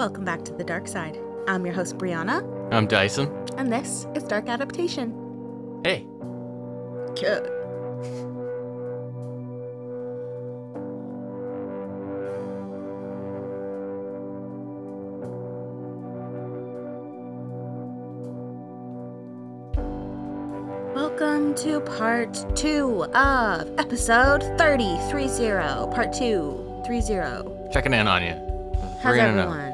[0.00, 1.20] Welcome back to the dark side.
[1.46, 2.40] I'm your host, Brianna,
[2.72, 3.26] I'm Dyson.
[3.58, 5.12] and this is Dark Adaptation.
[5.84, 6.06] Hey.
[7.20, 7.46] Good.
[20.94, 27.70] Welcome to part two of episode 30, 30, part two, 30.
[27.70, 28.50] Checking in on you.
[29.02, 29.52] How's Three in a row.
[29.52, 29.69] everyone?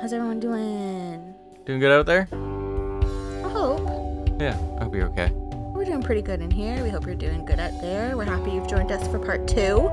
[0.00, 1.34] How's everyone doing?
[1.66, 2.28] Doing good out there?
[2.32, 4.28] I hope.
[4.40, 5.30] Yeah, I hope you're okay.
[5.74, 6.82] We're doing pretty good in here.
[6.82, 8.16] We hope you're doing good out there.
[8.16, 9.90] We're happy you've joined us for part two.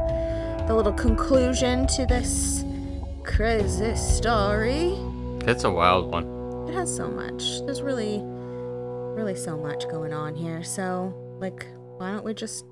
[0.68, 2.64] The little conclusion to this
[3.24, 4.94] crazy story.
[5.48, 6.68] It's a wild one.
[6.70, 7.62] It has so much.
[7.66, 10.64] There's really, really so much going on here.
[10.64, 11.66] So, like,
[11.98, 12.66] why don't we just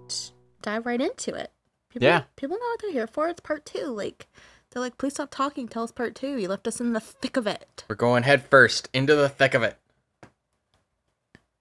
[0.62, 1.52] dive right into it?
[1.90, 2.24] People, Yeah.
[2.36, 3.28] People know what they're here for.
[3.28, 3.88] It's part two.
[3.88, 4.28] Like,
[4.74, 5.68] they're like, please stop talking.
[5.68, 6.38] Tell us part two.
[6.38, 7.86] You left us in the thick of it.
[7.88, 9.78] We're going head first into the thick of it.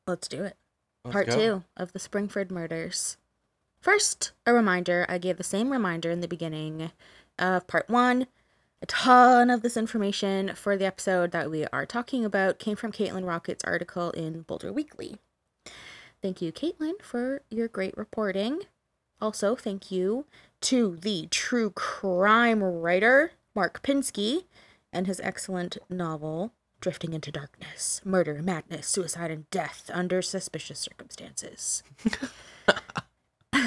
[0.07, 0.57] Let's do it.
[1.05, 1.37] Let's Part go.
[1.37, 3.17] two of the Springford murders.
[3.81, 5.05] First, a reminder.
[5.09, 6.91] I gave the same reminder in the beginning
[7.39, 8.27] of part one.
[8.81, 12.93] A ton of this information for the episode that we are talking about came from
[12.93, 15.19] Caitlin Rockett's article in Boulder Weekly.
[16.21, 18.63] Thank you, Caitlin, for your great reporting.
[19.23, 20.27] Also, thank you
[20.63, 24.47] to the true crime writer, Mark Pinsky,
[24.93, 31.85] and his excellent novel, Drifting into Darkness Murder, Madness, Suicide, and Death Under Suspicious Circumstances.
[32.65, 32.83] that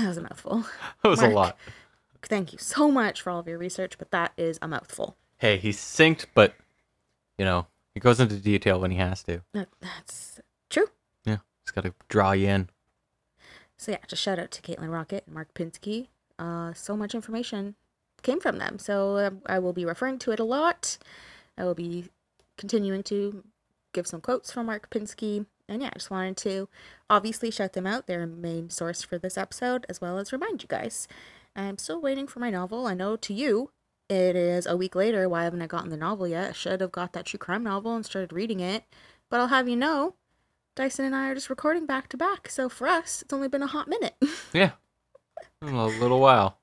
[0.08, 0.66] was a mouthful.
[1.03, 1.31] That was Mark.
[1.31, 1.58] a lot.
[2.22, 5.16] Thank you so much for all of your research, but that is a mouthful.
[5.38, 6.56] Hey, he's synced, but,
[7.38, 9.41] you know, he goes into detail when he has to.
[9.53, 10.88] That, that's true.
[11.24, 12.69] Yeah, he's got to draw you in.
[13.78, 16.08] So yeah, just shout out to Caitlin Rockett and Mark Pinsky.
[16.38, 17.75] Uh, so much information
[18.24, 18.80] came from them.
[18.80, 20.97] So um, I will be referring to it a lot.
[21.58, 22.09] I will be
[22.58, 23.44] continuing to
[23.94, 25.46] give some quotes from Mark Pinsky.
[25.68, 26.69] And yeah, I just wanted to
[27.09, 28.08] obviously shout them out.
[28.08, 31.08] They're a main source for this episode, as well as remind you guys.
[31.56, 32.85] I'm still waiting for my novel.
[32.85, 33.72] I know to you,
[34.09, 35.28] it is a week later.
[35.28, 36.50] Why haven't I gotten the novel yet?
[36.50, 38.84] I should have got that true crime novel and started reading it.
[39.30, 40.16] But I'll have you know,
[40.75, 42.50] Dyson and I are just recording back to back.
[42.50, 44.16] So for us, it's only been a hot minute.
[44.53, 44.72] Yeah.
[45.62, 46.59] A little while.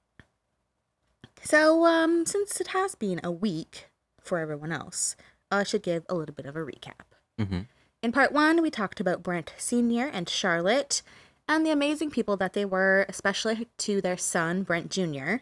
[1.43, 3.89] So, um, since it has been a week
[4.21, 5.17] for everyone else,
[5.51, 7.05] I should give a little bit of a recap.
[7.39, 7.62] Mm-hmm.
[8.03, 10.06] In part one, we talked about Brent Sr.
[10.06, 11.03] and Charlotte
[11.49, 15.37] and the amazing people that they were, especially to their son, Brent Jr.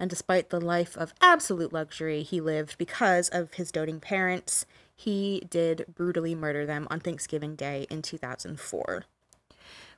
[0.00, 5.42] And despite the life of absolute luxury he lived because of his doting parents, he
[5.48, 9.04] did brutally murder them on Thanksgiving Day in 2004.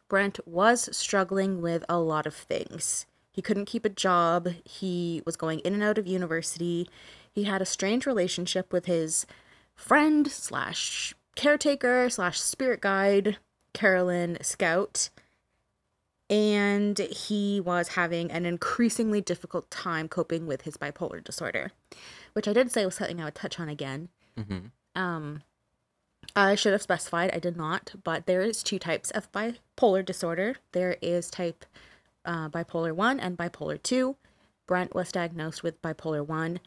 [0.09, 3.07] Brent was struggling with a lot of things.
[3.33, 4.49] He couldn't keep a job.
[4.65, 6.89] He was going in and out of university.
[7.33, 9.27] He had a strange relationship with his
[9.75, 13.39] friend slash caretaker slash spirit guide,
[13.73, 15.11] Carolyn Scout.
[16.31, 21.73] And he was having an increasingly difficult time coping with his bipolar disorder,
[22.33, 24.09] which I did say was something I would touch on again.
[24.39, 24.67] Mm-hmm.
[24.95, 25.43] Um,
[26.37, 30.57] I should have specified, I did not, but there is two types of bipolar disorder.
[30.73, 31.65] There is type
[32.25, 34.17] uh, bipolar 1 and bipolar 2.
[34.67, 36.61] Brent was diagnosed with bipolar 1.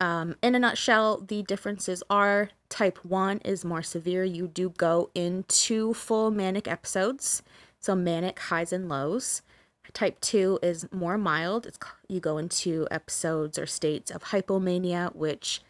[0.00, 4.24] Um, in a nutshell, the differences are type 1 is more severe.
[4.24, 7.42] You do go into full manic episodes,
[7.80, 9.42] so manic highs and lows.
[9.92, 11.66] Type 2 is more mild.
[11.66, 11.78] It's,
[12.08, 15.62] you go into episodes or states of hypomania, which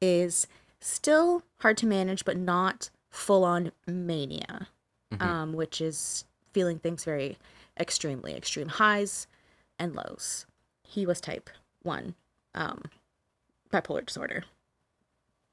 [0.00, 0.46] is
[0.80, 4.68] still hard to manage, but not full on mania,
[5.18, 7.38] um, which is feeling things very
[7.78, 9.26] extremely extreme highs
[9.78, 10.46] and lows.
[10.82, 11.50] He was type
[11.82, 12.14] 1
[12.54, 12.82] um,
[13.72, 14.44] bipolar disorder.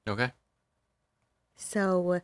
[0.08, 0.32] Okay.
[1.56, 2.22] So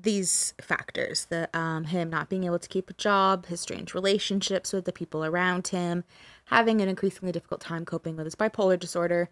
[0.00, 4.72] these factors, the um, him not being able to keep a job, his strange relationships
[4.72, 6.04] with the people around him,
[6.46, 9.28] having an increasingly difficult time coping with his bipolar disorder,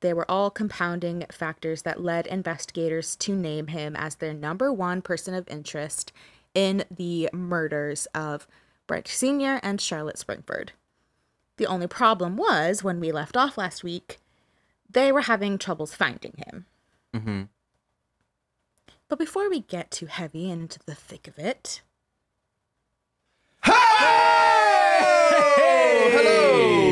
[0.00, 5.02] they were all compounding factors that led investigators to name him as their number one
[5.02, 6.12] person of interest
[6.54, 8.46] in the murders of
[8.86, 9.60] Brent Sr.
[9.62, 10.70] and Charlotte Springford.
[11.58, 14.18] The only problem was when we left off last week,
[14.88, 16.66] they were having troubles finding him.
[17.14, 17.42] Mm-hmm.
[19.08, 21.82] But before we get too heavy into the thick of it,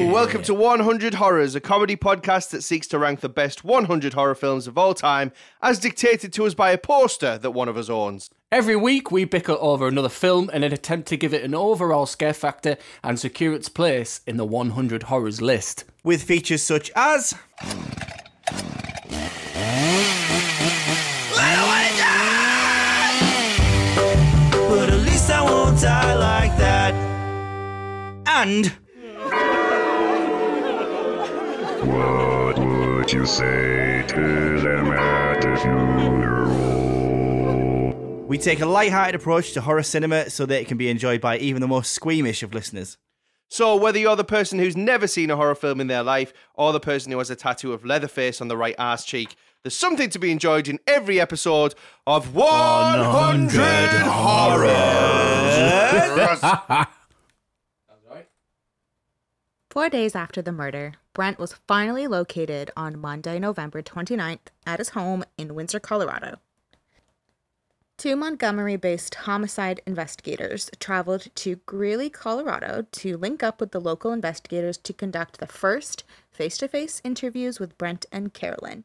[0.09, 4.35] welcome to 100 Horrors, a comedy podcast that seeks to rank the best 100 horror
[4.35, 7.91] films of all time, as dictated to us by a poster that one of us
[7.91, 8.31] owns.
[8.51, 12.07] Every week, we bicker over another film in an attempt to give it an overall
[12.07, 15.85] scare factor and secure its place in the 100 Horrors list.
[16.03, 17.35] With features such as.
[24.69, 26.95] But at least I won't die like that.
[28.27, 28.73] And
[31.99, 36.79] What would you say to them at the funeral?
[38.29, 41.39] we take a light-hearted approach to horror cinema so that it can be enjoyed by
[41.39, 42.99] even the most squeamish of listeners.
[43.49, 46.75] So, whether you're the person who's never seen a horror film in their life or
[46.75, 50.11] the person who has a tattoo of Leatherface on the right ass cheek, there's something
[50.11, 51.75] to be enjoyed in every episode
[52.07, 53.59] of 100
[54.07, 54.79] Horrors.
[59.71, 64.91] Four days after the murder, Brent was finally located on Monday, November 29th at his
[64.91, 66.37] home in Windsor, Colorado.
[67.97, 74.13] Two Montgomery based homicide investigators traveled to Greeley, Colorado to link up with the local
[74.13, 78.85] investigators to conduct the first face to face interviews with Brent and Carolyn.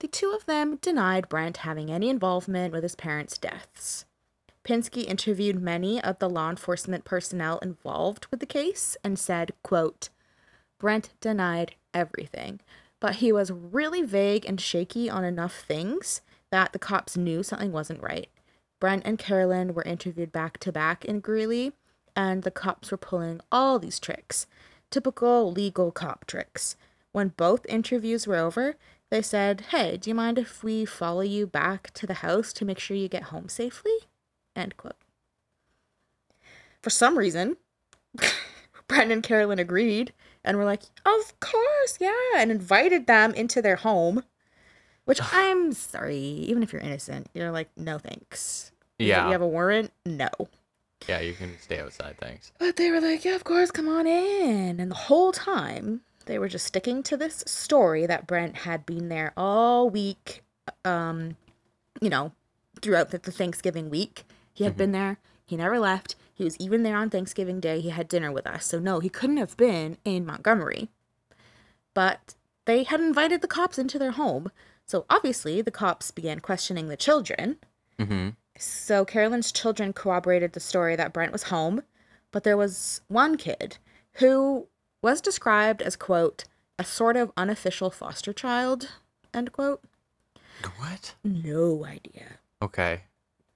[0.00, 4.06] The two of them denied Brent having any involvement with his parents' deaths.
[4.64, 10.08] Pinsky interviewed many of the law enforcement personnel involved with the case and said, quote,
[10.82, 12.58] Brent denied everything,
[12.98, 17.70] but he was really vague and shaky on enough things that the cops knew something
[17.70, 18.28] wasn't right.
[18.80, 21.70] Brent and Carolyn were interviewed back to back in Greeley,
[22.16, 24.48] and the cops were pulling all these tricks.
[24.90, 26.74] Typical legal cop tricks.
[27.12, 28.74] When both interviews were over,
[29.08, 32.64] they said, Hey, do you mind if we follow you back to the house to
[32.64, 33.98] make sure you get home safely?
[34.56, 34.96] End quote.
[36.82, 37.56] For some reason,
[38.88, 40.12] Brent and Carolyn agreed
[40.44, 44.24] and were like, Of course, yeah, and invited them into their home.
[45.04, 48.70] Which I'm sorry, even if you're innocent, you're like, no thanks.
[48.98, 49.26] Yeah.
[49.26, 49.92] You have a warrant?
[50.06, 50.28] No.
[51.08, 52.52] Yeah, you can stay outside, thanks.
[52.58, 54.78] But they were like, yeah, of course, come on in.
[54.78, 59.08] And the whole time, they were just sticking to this story that Brent had been
[59.08, 60.42] there all week,
[60.84, 61.36] um,
[62.00, 62.30] you know,
[62.80, 64.22] throughout the, the Thanksgiving week.
[64.52, 65.18] He had been there.
[65.44, 66.14] He never left.
[66.42, 67.80] He was even there on Thanksgiving Day.
[67.80, 68.66] He had dinner with us.
[68.66, 70.88] So, no, he couldn't have been in Montgomery.
[71.94, 72.34] But
[72.64, 74.50] they had invited the cops into their home.
[74.84, 77.56] So, obviously, the cops began questioning the children.
[77.98, 78.30] Mm-hmm.
[78.56, 81.82] So Carolyn's children corroborated the story that Brent was home,
[82.30, 83.78] but there was one kid
[84.14, 84.66] who
[85.02, 86.44] was described as quote
[86.78, 88.92] a sort of unofficial foster child
[89.32, 89.82] end quote.
[90.76, 91.14] What?
[91.24, 92.38] No idea.
[92.60, 93.02] Okay.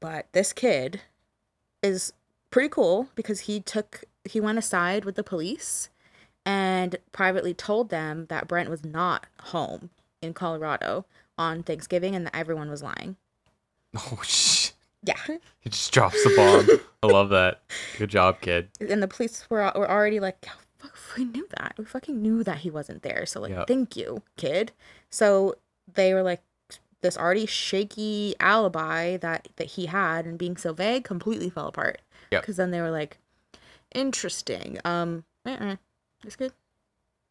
[0.01, 1.03] But this kid
[1.83, 2.13] is
[2.57, 5.91] pretty cool because he took he went aside with the police
[6.47, 9.91] and privately told them that Brent was not home
[10.23, 11.05] in Colorado
[11.37, 13.17] on Thanksgiving and that everyone was lying.
[13.95, 14.73] Oh, shit.
[15.03, 15.21] Yeah.
[15.61, 16.81] He just drops the bomb.
[17.03, 17.61] I love that.
[17.99, 18.69] Good job, kid.
[18.81, 20.47] and the police were were already like,
[20.83, 21.75] "Oh, we knew that.
[21.77, 23.27] We fucking knew that he wasn't there.
[23.27, 23.69] So like, Yep.
[23.69, 24.73] thank you, kid.
[25.11, 25.57] So
[25.93, 26.41] they were like,
[27.03, 32.01] this already shaky alibi that that he had and being so vague completely fell apart.
[32.31, 32.43] Yep.
[32.43, 33.19] Because then they were like,
[33.95, 34.79] interesting.
[34.85, 35.77] Um, uh-uh,
[36.25, 36.53] it's good.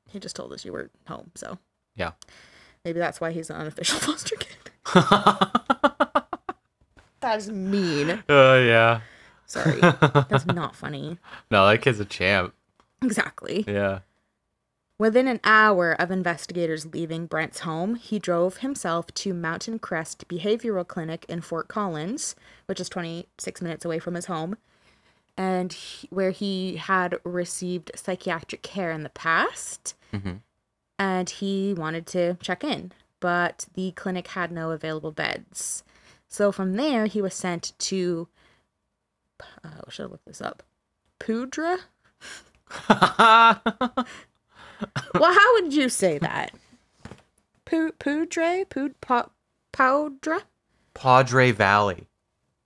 [0.09, 1.57] He just told us you were home, so
[1.95, 2.11] Yeah.
[2.83, 4.55] maybe that's why he's an unofficial foster kid.
[7.21, 8.23] That's mean.
[8.29, 9.01] Oh, yeah.
[9.47, 11.17] Sorry, that's not funny.
[11.49, 12.53] No, that kid's a champ.
[13.01, 13.63] Exactly.
[13.67, 13.99] Yeah.
[14.99, 20.87] Within an hour of investigators leaving Brent's home, he drove himself to Mountain Crest Behavioral
[20.87, 22.35] Clinic in Fort Collins,
[22.67, 24.55] which is 26 minutes away from his home,
[25.37, 29.95] and he, where he had received psychiatric care in the past.
[30.13, 30.41] Mhm.
[30.97, 35.83] And he wanted to check in, but the clinic had no available beds.
[36.27, 38.27] So from there, he was sent to.
[39.63, 40.63] Uh, I should have looked this up.
[41.19, 41.79] Pudra?
[42.89, 43.61] well,
[45.33, 46.51] how would you say that?
[47.65, 48.69] Pu- Pudre?
[48.69, 49.29] Pud- pa-
[49.73, 50.41] Powdra?
[50.93, 52.07] Padre Valley.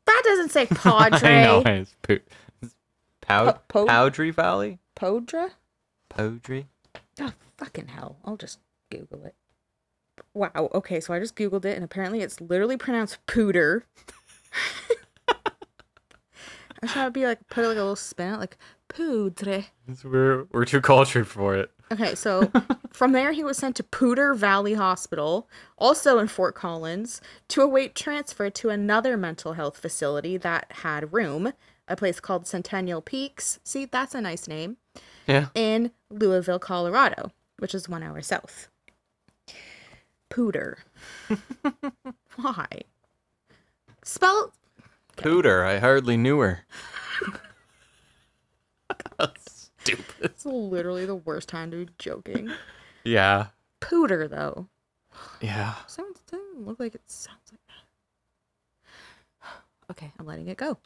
[0.05, 1.29] That doesn't say Padre.
[1.39, 1.63] I know.
[1.65, 2.19] It's po-
[3.29, 4.79] Pow- Po- Powdry Valley?
[4.95, 5.51] Podra?
[6.09, 6.65] Powdry?
[7.21, 8.17] Oh, fucking hell.
[8.25, 8.59] I'll just
[8.89, 9.35] Google it.
[10.33, 10.69] Wow.
[10.73, 13.83] Okay, so I just Googled it, and apparently it's literally pronounced pooter.
[16.81, 18.57] I thought it'd be like, put like a little spin out, like
[18.87, 19.65] poudre.
[20.03, 21.71] We're, we're too cultured for it.
[21.91, 22.49] Okay, so
[22.91, 27.19] from there he was sent to Pooter Valley Hospital, also in Fort Collins,
[27.49, 31.51] to await transfer to another mental health facility that had room,
[31.89, 33.59] a place called Centennial Peaks.
[33.63, 34.77] See, that's a nice name.
[35.27, 35.47] Yeah.
[35.55, 38.69] In Louisville, Colorado, which is one hour south.
[40.29, 40.77] Pooter.
[42.35, 42.67] Why?
[44.03, 44.53] Spell
[45.17, 45.65] Pooter.
[45.65, 46.65] I hardly knew her.
[49.81, 50.05] Stupid.
[50.21, 52.51] it's literally the worst time to be joking.
[53.03, 53.47] Yeah.
[53.81, 54.67] Pooter though.
[55.41, 55.73] Yeah.
[55.87, 57.73] Sounds doesn't look like it sounds like that.
[59.91, 60.77] Okay, I'm letting it go.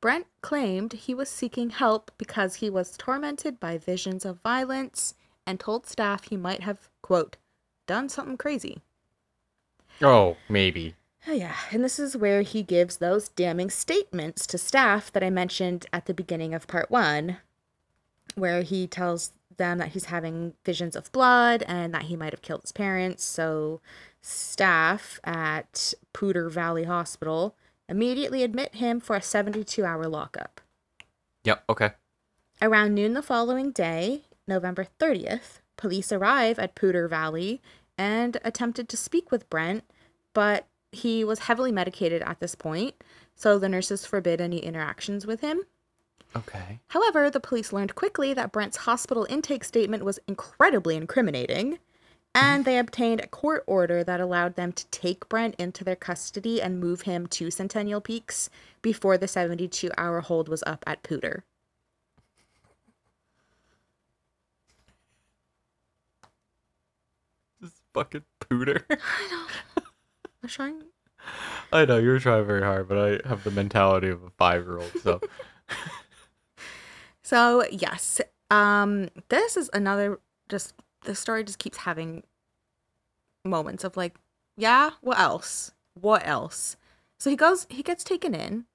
[0.00, 5.14] Brent claimed he was seeking help because he was tormented by visions of violence
[5.46, 7.36] and told staff he might have, quote,
[7.86, 8.80] done something crazy.
[10.00, 10.94] Oh, maybe.
[11.26, 11.56] Oh, yeah.
[11.72, 16.06] And this is where he gives those damning statements to staff that I mentioned at
[16.06, 17.38] the beginning of part one,
[18.36, 22.42] where he tells them that he's having visions of blood and that he might have
[22.42, 23.24] killed his parents.
[23.24, 23.80] So,
[24.20, 27.56] staff at Pooter Valley Hospital
[27.88, 30.60] immediately admit him for a 72 hour lockup.
[31.44, 31.64] Yep.
[31.68, 31.90] Okay.
[32.60, 37.62] Around noon the following day, November 30th, police arrive at Pooter Valley
[37.96, 39.84] and attempted to speak with Brent,
[40.34, 42.94] but he was heavily medicated at this point,
[43.34, 45.62] so the nurses forbid any interactions with him.
[46.36, 46.80] Okay.
[46.88, 51.78] However, the police learned quickly that Brent's hospital intake statement was incredibly incriminating,
[52.38, 56.62] and they obtained a court order that allowed them to take Brent into their custody
[56.62, 58.48] and move him to Centennial Peaks
[58.80, 61.42] before the 72 hour hold was up at Pooter.
[67.60, 68.84] This fucking pooter.
[68.88, 69.82] I
[70.42, 70.82] was trying.
[71.72, 74.92] I know you're trying very hard, but I have the mentality of a five-year-old.
[75.02, 75.20] So
[77.28, 80.18] So yes, um, this is another
[80.48, 82.22] just the story just keeps having
[83.48, 84.16] moments of like,
[84.56, 85.72] yeah, what else?
[85.94, 86.76] What else?
[87.18, 88.66] So he goes, he gets taken in,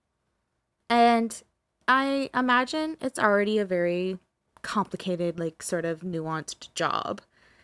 [0.90, 1.42] and
[1.88, 4.20] I imagine it's already a very
[4.62, 7.22] complicated, like sort of nuanced job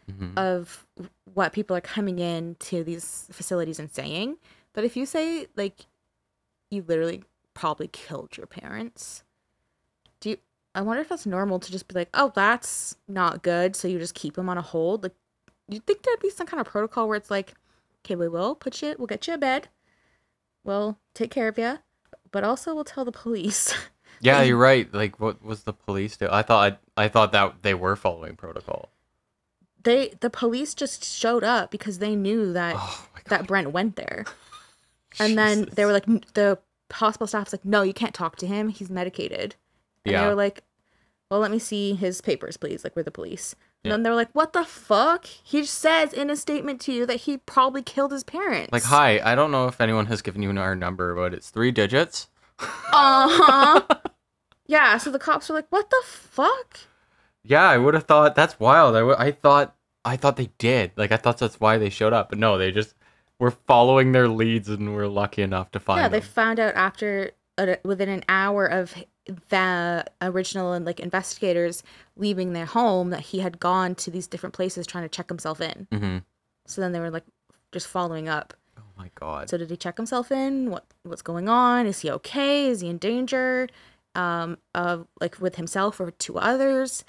[0.10, 0.38] Mhm.
[0.38, 0.88] of
[1.34, 4.38] what people are coming in to these facilities and saying.
[4.74, 5.86] But if you say like
[6.72, 7.24] you literally
[7.54, 9.24] probably killed your parents,
[10.20, 10.38] do you
[10.76, 13.98] I wonder if that's normal to just be like, "Oh, that's not good," so you
[13.98, 15.04] just keep them on a hold?
[15.04, 15.16] Like
[15.70, 17.54] you think there'd be some kind of protocol where it's like,
[18.06, 19.68] "Okay, we will put you we'll get you a bed.
[20.64, 21.80] We'll take care of you,
[22.32, 23.74] but also we'll tell the police."
[24.22, 24.92] yeah, you're right.
[24.94, 26.28] Like, what was the police do?
[26.32, 28.90] I thought I, I thought that they were following protocol.
[29.84, 34.26] they the police just showed up because they knew that Oh that Brent went there.
[35.20, 36.60] And then they were like, the
[36.92, 38.70] hospital staff's like, no, you can't talk to him.
[38.70, 39.56] He's medicated.
[40.06, 40.22] And Yeah.
[40.22, 40.62] they were like,
[41.32, 42.84] well, let me see his papers, please.
[42.84, 43.56] Like, we're the police.
[43.84, 45.26] And then they're like, what the fuck?
[45.26, 48.72] He says in a statement to you that he probably killed his parents.
[48.74, 51.72] Like, hi, I don't know if anyone has given you our number, but it's three
[51.72, 52.28] digits.
[52.92, 53.82] Uh huh.
[54.68, 54.98] yeah.
[54.98, 56.80] So the cops were like, what the fuck?
[57.44, 58.96] Yeah, I would have thought that's wild.
[58.96, 60.92] I, w- I thought I thought they did.
[60.98, 62.96] Like, I thought that's why they showed up, but no, they just
[63.40, 66.28] were following their leads and were lucky enough to find yeah, they them.
[66.28, 68.94] found out after uh, within an hour of
[69.50, 71.84] the original and like investigators
[72.16, 75.62] leaving their home that he had gone to these different places trying to check himself
[75.62, 75.88] in.
[75.92, 76.18] hmm
[76.66, 77.26] So then they were like
[77.72, 78.54] just following up.
[78.78, 79.50] Oh my god.
[79.50, 80.70] So did he check himself in?
[80.70, 81.86] What what's going on?
[81.86, 82.68] Is he okay?
[82.68, 83.68] Is he in danger?
[84.16, 87.04] Um, of like with himself or to others?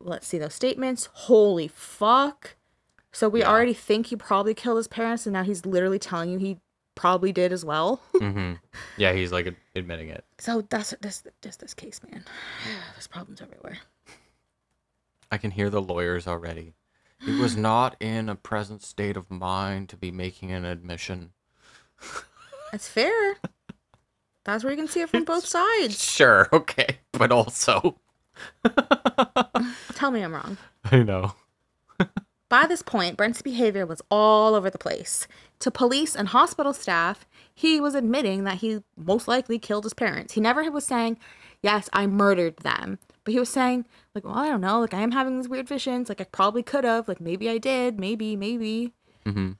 [0.00, 1.08] Let's see those statements.
[1.12, 2.56] Holy fuck!
[3.12, 3.50] So we Yeah.
[3.50, 6.58] already think he probably killed his parents, and now he's literally telling you he
[7.00, 8.00] probably did as well.
[8.18, 8.52] hmm
[8.98, 10.22] Yeah, he's like admitting it.
[10.38, 12.22] so that's this just this case, man.
[12.94, 13.78] There's problems everywhere.
[15.32, 16.74] I can hear the lawyers already.
[17.24, 21.32] He was not in a present state of mind to be making an admission.
[22.72, 23.36] That's fair.
[24.44, 26.02] That's where you can see it from both sides.
[26.02, 27.98] Sure, okay, but also,
[29.94, 30.56] Tell me I'm wrong.
[30.84, 31.34] I know.
[32.50, 35.26] By this point, Brent's behavior was all over the place.
[35.60, 40.34] To police and hospital staff, he was admitting that he most likely killed his parents.
[40.34, 41.16] He never was saying,
[41.62, 42.98] Yes, I murdered them.
[43.22, 45.68] But he was saying, like, well, I don't know, like I am having these weird
[45.68, 48.92] visions, like I probably could have, like maybe I did, maybe, maybe.
[49.26, 49.52] Mm-hmm.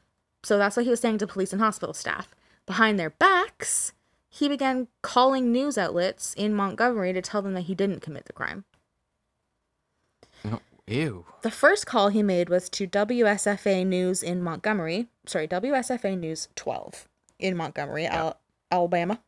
[0.43, 2.35] So that's what he was saying to police and hospital staff.
[2.67, 3.93] Behind their backs,
[4.31, 8.33] he began calling news outlets in Montgomery to tell them that he didn't commit the
[8.33, 8.65] crime.
[10.91, 11.25] Ew.
[11.43, 15.07] The first call he made was to WSFA News in Montgomery.
[15.25, 17.07] Sorry, WSFA News 12
[17.39, 18.41] in Montgomery, Al-
[18.73, 19.21] Alabama,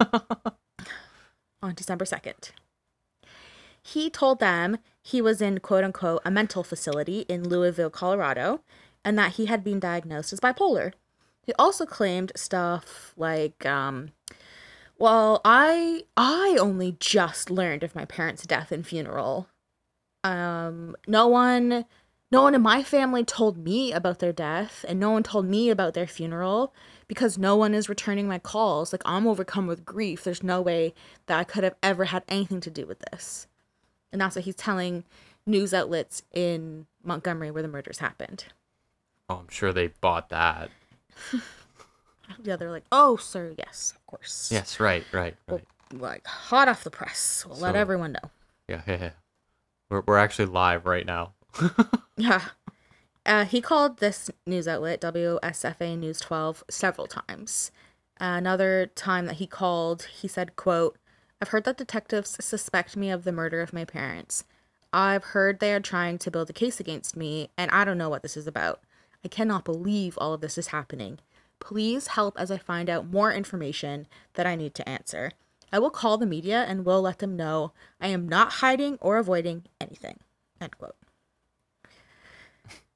[1.62, 2.52] on December 2nd.
[3.82, 8.62] He told them he was in quote unquote a mental facility in Louisville, Colorado,
[9.04, 10.94] and that he had been diagnosed as bipolar.
[11.42, 14.08] He also claimed stuff like, um,
[14.98, 19.48] well, I I only just learned of my parents' death and funeral
[20.26, 21.84] um no one
[22.32, 25.70] no one in my family told me about their death and no one told me
[25.70, 26.74] about their funeral
[27.08, 30.92] because no one is returning my calls like i'm overcome with grief there's no way
[31.26, 33.46] that i could have ever had anything to do with this
[34.12, 35.04] and that's what he's telling
[35.46, 38.44] news outlets in montgomery where the murders happened
[39.28, 40.70] Oh, I'm sure they bought that.
[42.42, 44.50] Yeah, they're like, oh, sir, yes, of course.
[44.52, 45.60] Yes, right, right, Well,
[45.92, 46.00] right.
[46.00, 47.44] like hot off the press.
[47.48, 48.30] We'll let everyone know.
[48.68, 49.10] Yeah, yeah, yeah.
[49.90, 51.34] We're we're actually live right now.
[52.16, 52.42] Yeah.
[53.26, 57.70] Uh, he called this news outlet, WSFA News 12, several times.
[58.18, 60.96] another time that he called, he said, quote,
[61.40, 64.44] I've heard that detectives suspect me of the murder of my parents.
[64.92, 68.08] I've heard they are trying to build a case against me, and I don't know
[68.08, 68.80] what this is about.
[69.22, 71.18] I cannot believe all of this is happening.
[71.60, 75.32] Please help as I find out more information that I need to answer.
[75.72, 79.18] I will call the media and will let them know I am not hiding or
[79.18, 80.18] avoiding anything.
[80.60, 80.96] End quote.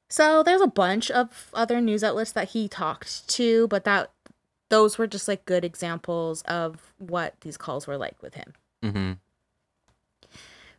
[0.08, 4.10] So there's a bunch of other news outlets that he talked to, but that
[4.68, 8.54] those were just like good examples of what these calls were like with him.
[8.82, 9.12] Mm-hmm.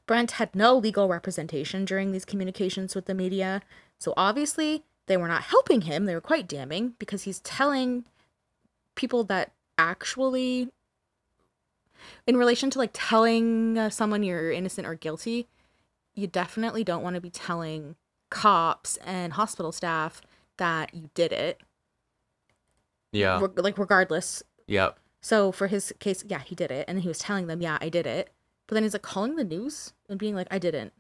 [0.06, 3.62] Brent had no legal representation during these communications with the media,
[4.00, 6.06] so obviously they were not helping him.
[6.06, 8.06] They were quite damning because he's telling
[8.96, 10.70] people that actually,
[12.28, 15.48] in relation to like telling uh, someone you're innocent or guilty,
[16.16, 17.96] you definitely don't want to be telling
[18.30, 20.22] cops and hospital staff
[20.58, 21.62] that you did it.
[23.12, 23.40] Yeah.
[23.42, 24.44] Reg- like regardless.
[24.68, 24.98] Yep.
[25.22, 27.90] So for his case, yeah, he did it, and he was telling them, yeah, I
[27.90, 28.32] did it.
[28.68, 30.94] But then he's like calling the news and being like, I didn't.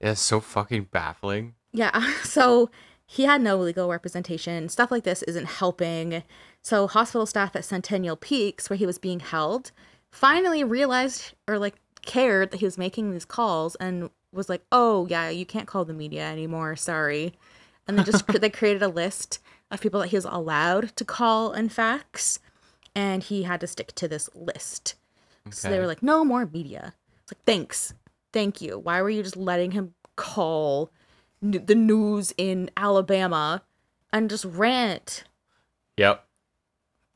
[0.00, 1.54] It's so fucking baffling.
[1.72, 2.12] Yeah.
[2.24, 2.70] So
[3.06, 4.68] he had no legal representation.
[4.68, 6.22] Stuff like this isn't helping.
[6.62, 9.70] So hospital staff at Centennial Peaks, where he was being held,
[10.12, 15.06] finally realized or like cared that he was making these calls and was like, "Oh
[15.08, 16.76] yeah, you can't call the media anymore.
[16.76, 17.32] Sorry."
[17.88, 21.52] And they just they created a list of people that he was allowed to call
[21.52, 22.38] and fax,
[22.94, 24.94] and he had to stick to this list.
[25.50, 27.94] So they were like, "No more media." It's like, "Thanks,
[28.32, 28.78] thank you.
[28.78, 30.92] Why were you just letting him call
[31.42, 33.62] n- the news in Alabama
[34.12, 35.24] and just rant?"
[35.96, 36.24] Yep.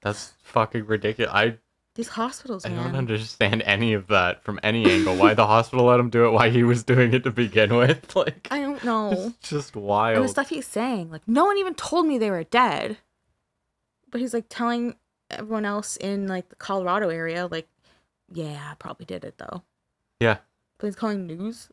[0.03, 1.33] That's fucking ridiculous.
[1.33, 1.59] I
[1.97, 2.85] These hospitals, I man.
[2.85, 5.17] don't understand any of that from any angle.
[5.17, 6.31] Why the hospital let him do it?
[6.31, 8.05] Why he was doing it to begin with?
[8.15, 9.33] Like, I don't know.
[9.41, 10.31] it's just and the wild.
[10.31, 12.99] stuff he's saying, like, no one even told me they were dead.
[14.11, 14.97] But he's like telling
[15.31, 17.69] everyone else in like the Colorado area, like,
[18.31, 19.63] yeah, I probably did it though.
[20.21, 20.39] Yeah.
[20.79, 21.71] But he's calling news.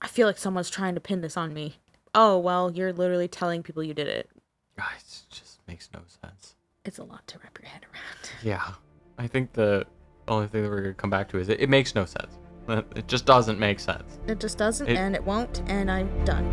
[0.00, 1.76] I feel like someone's trying to pin this on me.
[2.14, 4.30] Oh well, you're literally telling people you did it.
[4.78, 4.82] It
[5.30, 6.54] just makes no sense.
[6.84, 8.30] It's a lot to wrap your head around.
[8.42, 8.74] Yeah.
[9.18, 9.86] I think the
[10.28, 12.38] only thing that we're gonna come back to is it, it makes no sense.
[12.68, 14.18] It just doesn't make sense.
[14.26, 16.44] It just doesn't, It- and it won't, and I'm done.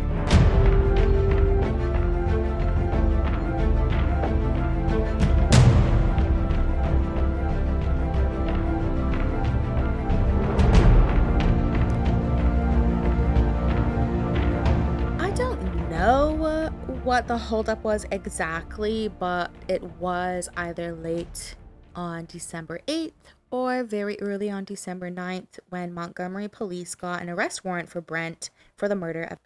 [15.18, 16.70] I don't know
[17.04, 21.54] what the holdup was exactly, but it was either late
[21.94, 23.12] on December 8th
[23.50, 28.50] or very early on December 9th when Montgomery police got an arrest warrant for Brent
[28.76, 29.38] for the murder of.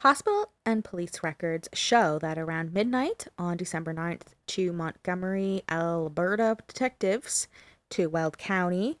[0.00, 7.46] Hospital and police records show that around midnight on December 9th, two Montgomery, Alberta detectives,
[7.90, 8.98] to Weld County,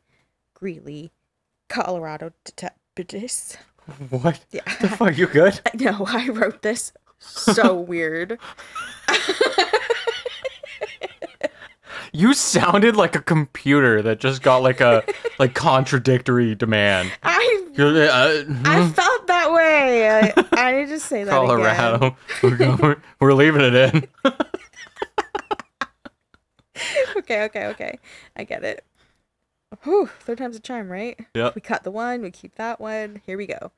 [0.54, 1.10] Greeley,
[1.68, 3.56] Colorado detectives.
[4.10, 4.44] What?
[4.52, 4.62] Yeah.
[4.80, 5.16] The fuck?
[5.18, 5.60] You good?
[5.74, 8.38] No, I wrote this so weird.
[12.12, 15.02] You sounded like a computer that just got like a
[15.38, 17.10] like contradictory demand.
[17.22, 20.10] I uh, I felt that way.
[20.10, 21.46] I, I need to say that again.
[21.46, 22.16] Colorado.
[22.42, 24.08] We're, going, we're leaving it in.
[27.16, 27.98] Okay, okay, okay.
[28.36, 28.84] I get it.
[29.82, 31.18] Whew, third time's a charm, right?
[31.34, 31.54] Yep.
[31.54, 33.22] We cut the one, we keep that one.
[33.24, 33.70] Here we go.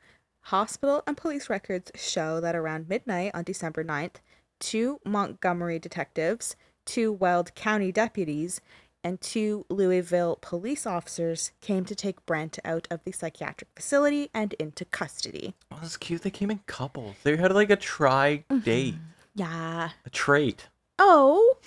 [0.42, 4.16] Hospital and police records show that around midnight on December 9th,
[4.58, 8.60] two Montgomery detectives, two Weld County deputies,
[9.04, 14.54] and two Louisville police officers came to take Brent out of the psychiatric facility and
[14.54, 15.54] into custody.
[15.70, 16.22] Oh, that's cute.
[16.22, 17.16] They came in couples.
[17.22, 18.64] They had like a tri mm-hmm.
[18.64, 18.94] date,
[19.34, 19.90] Yeah.
[20.06, 20.68] a trait.
[20.98, 21.58] Oh.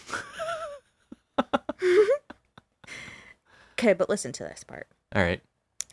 [3.73, 4.87] okay, but listen to this part.
[5.15, 5.41] All right.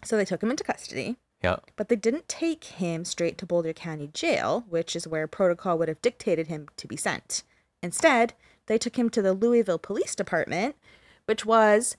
[0.03, 1.17] So they took him into custody.
[1.43, 1.57] Yeah.
[1.77, 5.89] But they didn't take him straight to Boulder County Jail, which is where protocol would
[5.89, 7.43] have dictated him to be sent.
[7.83, 8.33] Instead,
[8.67, 10.77] they took him to the Louisville Police Department,
[11.27, 11.97] which was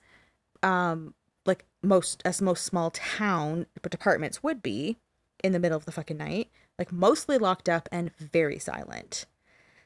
[0.62, 4.96] um like most as most small town departments would be
[5.44, 9.26] in the middle of the fucking night, like mostly locked up and very silent.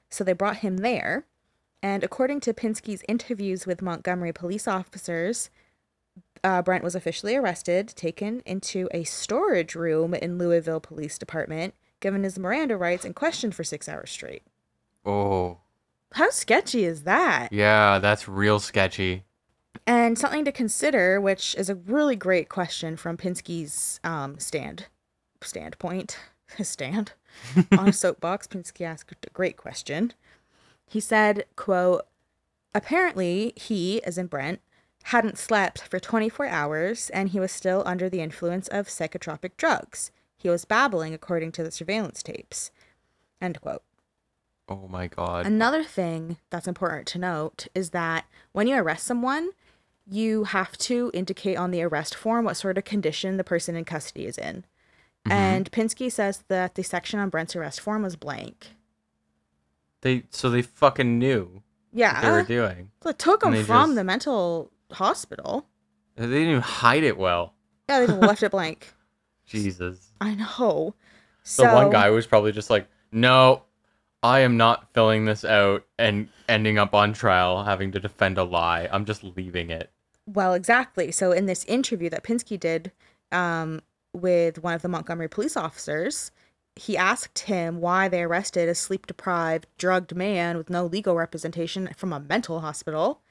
[0.09, 1.27] So they brought him there,
[1.83, 5.51] and according to Pinsky's interviews with Montgomery police officers,
[6.43, 12.25] uh, Brent was officially arrested, taken into a storage room in Louisville Police Department, given
[12.25, 14.43] his Miranda rights, and questioned for six hours straight.
[15.05, 15.59] Oh.
[16.15, 17.53] How sketchy is that?
[17.53, 19.25] Yeah, that's real sketchy.
[19.87, 24.87] And something to consider, which is a really great question from Pinsky's um, stand
[25.43, 26.19] standpoint,
[26.57, 27.13] his stand
[27.73, 28.47] on a soapbox.
[28.47, 30.13] Pinsky asked a great question.
[30.87, 32.07] He said, "quote
[32.75, 34.61] Apparently, he, as in Brent,
[35.05, 40.13] hadn't slept for 24 hours, and he was still under the influence of psychotropic drugs.
[40.37, 42.71] He was babbling, according to the surveillance tapes."
[43.41, 43.83] End quote.
[44.71, 45.47] Oh my god.
[45.47, 49.51] Another thing that's important to note is that when you arrest someone,
[50.09, 53.85] you have to indicate on the arrest form what sort of condition the person in
[53.85, 54.59] custody is in.
[55.27, 55.33] Mm-hmm.
[55.33, 58.69] And Pinsky says that the section on Brent's arrest form was blank.
[60.03, 62.15] They so they fucking knew Yeah.
[62.15, 62.91] what they were doing.
[63.05, 65.67] It took him they from just- the mental hospital.
[66.17, 67.55] They didn't even hide it well.
[67.89, 68.93] Yeah, they just left it blank.
[69.47, 70.13] Jesus.
[70.21, 70.95] I know.
[71.43, 73.63] The So one guy was probably just like, "No,
[74.23, 78.45] I am not filling this out and ending up on trial having to defend a
[78.45, 78.89] lie.
[78.93, 79.91] I'm just leaving it."
[80.27, 81.11] Well, exactly.
[81.11, 82.93] So in this interview that Pinsky did
[83.33, 83.81] um,
[84.13, 86.31] with one of the Montgomery police officers,
[86.77, 91.89] he asked him why they arrested a sleep deprived, drugged man with no legal representation
[91.97, 93.23] from a mental hospital.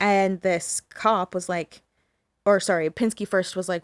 [0.00, 1.82] And this cop was like,
[2.46, 3.82] or sorry, Pinsky first was like,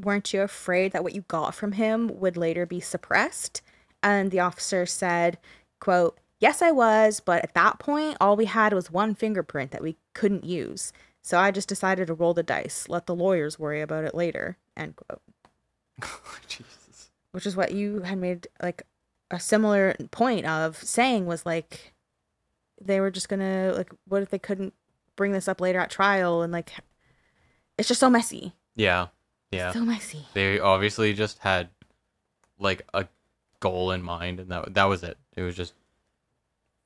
[0.00, 3.62] weren't you afraid that what you got from him would later be suppressed?
[4.04, 5.38] And the officer said,
[5.80, 9.82] quote, Yes, I was, but at that point, all we had was one fingerprint that
[9.82, 10.92] we couldn't use.
[11.22, 14.58] So I just decided to roll the dice, let the lawyers worry about it later.
[14.76, 15.22] End quote.
[16.46, 17.10] Jesus.
[17.32, 18.82] Which is what you had made like
[19.30, 21.94] a similar point of saying was like
[22.78, 24.74] they were just gonna like what if they couldn't
[25.16, 26.72] bring this up later at trial and like
[27.78, 28.52] it's just so messy.
[28.76, 29.06] Yeah.
[29.50, 29.72] Yeah.
[29.72, 30.26] So messy.
[30.34, 31.70] They obviously just had
[32.58, 33.06] like a
[33.64, 35.16] goal in mind and that that was it.
[35.36, 35.72] It was just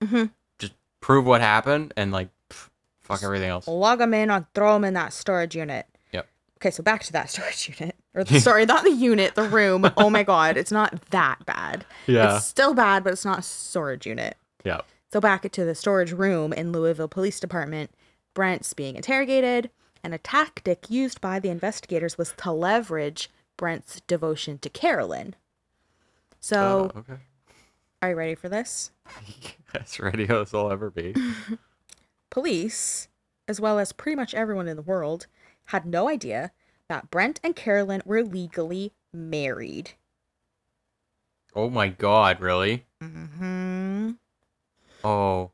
[0.03, 0.31] Mhm.
[0.59, 2.69] just prove what happened and like pff,
[3.01, 3.67] fuck everything else.
[3.67, 5.87] Log them in or throw them in that storage unit.
[6.13, 6.29] Yep.
[6.59, 7.97] Okay, so back to that storage unit.
[8.15, 9.91] Or the, sorry, not the unit, the room.
[9.97, 11.85] Oh my god, it's not that bad.
[12.07, 12.37] Yeah.
[12.37, 14.37] It's still bad, but it's not a storage unit.
[14.65, 14.81] Yeah.
[15.13, 17.91] So back to the storage room in Louisville Police Department,
[18.35, 19.71] Brent's being interrogated,
[20.05, 25.35] and a tactic used by the investigators was to leverage Brent's devotion to Carolyn.
[26.41, 27.17] So, Uh, okay.
[28.03, 28.91] are you ready for this?
[29.75, 31.15] As ready as I'll ever be.
[32.31, 33.09] Police,
[33.47, 35.27] as well as pretty much everyone in the world,
[35.67, 36.53] had no idea
[36.89, 39.93] that Brent and Carolyn were legally married.
[41.55, 42.87] Oh my god, really?
[43.03, 44.13] Mm-hmm.
[45.05, 45.51] Oh.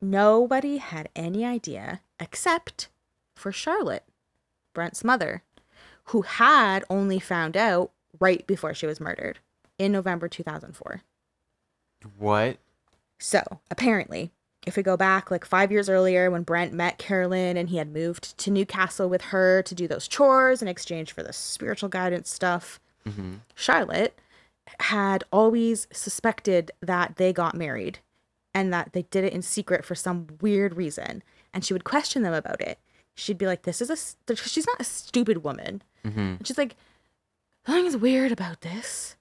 [0.00, 2.88] Nobody had any idea except
[3.36, 4.04] for Charlotte,
[4.72, 5.42] Brent's mother,
[6.04, 9.40] who had only found out right before she was murdered
[9.82, 11.02] in November 2004.
[12.18, 12.58] What?
[13.18, 14.30] So, apparently,
[14.66, 17.92] if we go back like five years earlier when Brent met Carolyn and he had
[17.92, 22.30] moved to Newcastle with her to do those chores in exchange for the spiritual guidance
[22.30, 23.34] stuff, Mm-hmm.
[23.54, 24.18] Charlotte
[24.80, 27.98] had always suspected that they got married
[28.54, 31.22] and that they did it in secret for some weird reason.
[31.52, 32.78] And she would question them about it.
[33.14, 34.36] She'd be like, This is a.
[34.36, 35.82] She's not a stupid woman.
[36.04, 36.18] Mm-hmm.
[36.20, 36.76] And she's like,
[37.66, 39.16] Something's weird about this.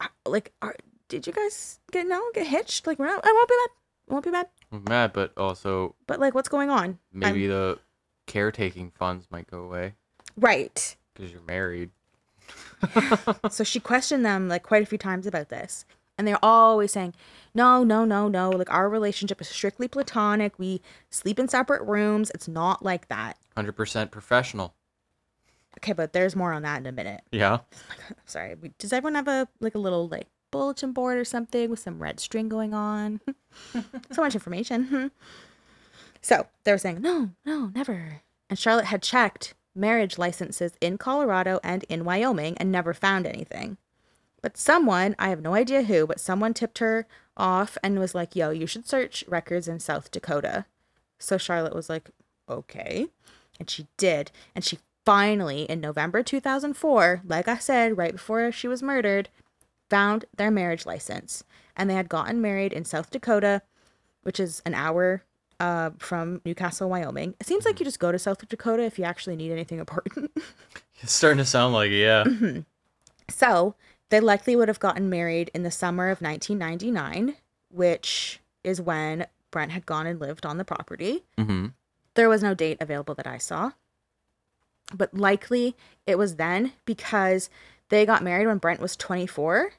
[0.00, 0.74] I- Like, are,
[1.08, 2.86] did you guys get no get hitched?
[2.86, 3.24] Like, we're not.
[3.24, 3.68] I won't be mad.
[4.08, 4.46] It won't be mad.
[4.72, 6.84] I'm mad, but also But like, what's going on?
[6.84, 7.78] I'm- maybe the
[8.26, 9.94] caretaking funds might go away
[10.36, 10.96] right.
[11.14, 11.90] because you're married.
[13.50, 15.84] so she questioned them like quite a few times about this.
[16.18, 17.12] And they're always saying,
[17.54, 18.48] no, no, no, no.
[18.48, 20.58] Like, our relationship is strictly platonic.
[20.58, 20.80] We
[21.10, 22.30] sleep in separate rooms.
[22.34, 23.36] It's not like that.
[23.56, 24.74] 100% professional.
[25.78, 27.22] Okay, but there's more on that in a minute.
[27.30, 27.58] Yeah.
[28.26, 28.56] Sorry.
[28.78, 32.20] Does everyone have a like a little like bulletin board or something with some red
[32.20, 33.20] string going on?
[34.10, 35.10] so much information.
[36.22, 38.22] so they were saying, no, no, never.
[38.48, 43.76] And Charlotte had checked marriage licenses in Colorado and in Wyoming and never found anything.
[44.40, 48.34] But someone, I have no idea who, but someone tipped her off and was like,
[48.34, 50.66] yo, you should search records in South Dakota.
[51.18, 52.10] So Charlotte was like,
[52.48, 53.08] okay.
[53.58, 54.30] And she did.
[54.54, 59.30] And she finally, in November 2004, like I said, right before she was murdered,
[59.88, 61.44] found their marriage license.
[61.76, 63.62] And they had gotten married in South Dakota,
[64.22, 65.22] which is an hour
[65.60, 67.34] uh, from Newcastle, Wyoming.
[67.40, 70.30] It seems like you just go to South Dakota if you actually need anything important.
[71.02, 72.24] It's starting to sound like it, yeah.
[73.28, 73.74] So
[74.08, 77.36] they likely would have gotten married in the summer of 1999,
[77.70, 81.24] which is when Brent had gone and lived on the property.
[81.36, 81.66] mm-hmm.
[82.14, 83.72] There was no date available that I saw.
[84.94, 85.74] But likely
[86.06, 87.50] it was then because
[87.88, 89.72] they got married when Brent was 24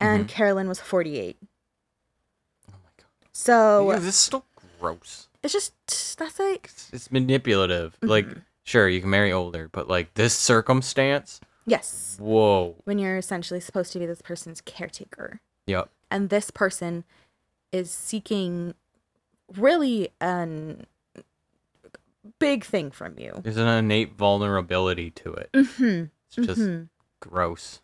[0.00, 1.36] and Carolyn was 48.
[2.70, 3.06] Oh my god.
[3.32, 4.44] So Ew, this is still
[4.80, 5.28] gross.
[5.42, 5.72] it's just
[6.18, 7.96] that's like It's, it's manipulative.
[8.02, 8.38] Like, Mm-hmm.
[8.64, 12.76] sure, you can marry older, but like this circumstance, yes, whoa.
[12.84, 15.88] when you're essentially supposed to be this person's caretaker, Yep.
[16.10, 17.04] and this person
[17.70, 18.74] is seeking
[19.56, 20.86] really an
[22.38, 23.40] big thing from you.
[23.42, 25.50] There's an innate vulnerability to it.
[25.54, 26.04] hmm
[26.36, 26.62] It's just
[27.20, 27.80] gross.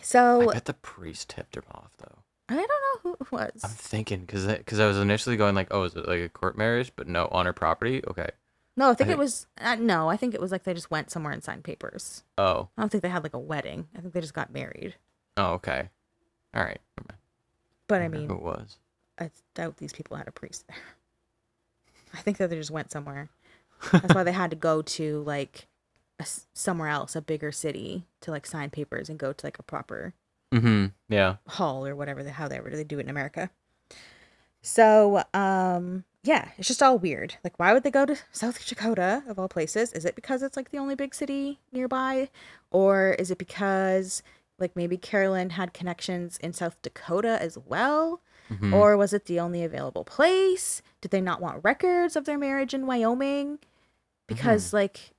[0.00, 2.18] So I bet the priest tipped him off though.
[2.48, 3.60] I don't know who it was.
[3.62, 6.58] I'm thinking because because I was initially going like, oh, is it like a court
[6.58, 6.92] marriage?
[6.96, 8.02] But no, on her property.
[8.08, 8.28] Okay.
[8.76, 10.08] No, I think I- it was uh, no.
[10.08, 12.24] I think it was like they just went somewhere and signed papers.
[12.38, 12.68] Oh.
[12.76, 13.88] I don't think they had like a wedding.
[13.96, 14.96] I think they just got married.
[15.36, 15.52] Oh.
[15.54, 15.88] Okay.
[16.54, 16.80] All right.
[17.86, 18.78] But I who mean, it was.
[19.20, 20.76] I doubt these people had a priest there.
[22.14, 23.28] I think that they just went somewhere.
[23.90, 25.66] That's why they had to go to like
[26.20, 29.62] a somewhere else, a bigger city, to like sign papers and go to like a
[29.62, 30.14] proper
[30.52, 30.86] Mm-hmm.
[31.08, 31.36] Yeah.
[31.48, 33.50] hall or whatever the how they they do it in America.
[34.60, 37.36] So, um, yeah, it's just all weird.
[37.42, 39.92] Like, why would they go to South Dakota of all places?
[39.92, 42.28] Is it because it's like the only big city nearby,
[42.70, 44.22] or is it because
[44.58, 48.20] like maybe Carolyn had connections in South Dakota as well?
[48.50, 48.72] Mhm.
[48.72, 50.82] Or was it the only available place?
[51.00, 53.58] Did they not want records of their marriage in Wyoming?
[54.26, 55.10] Because like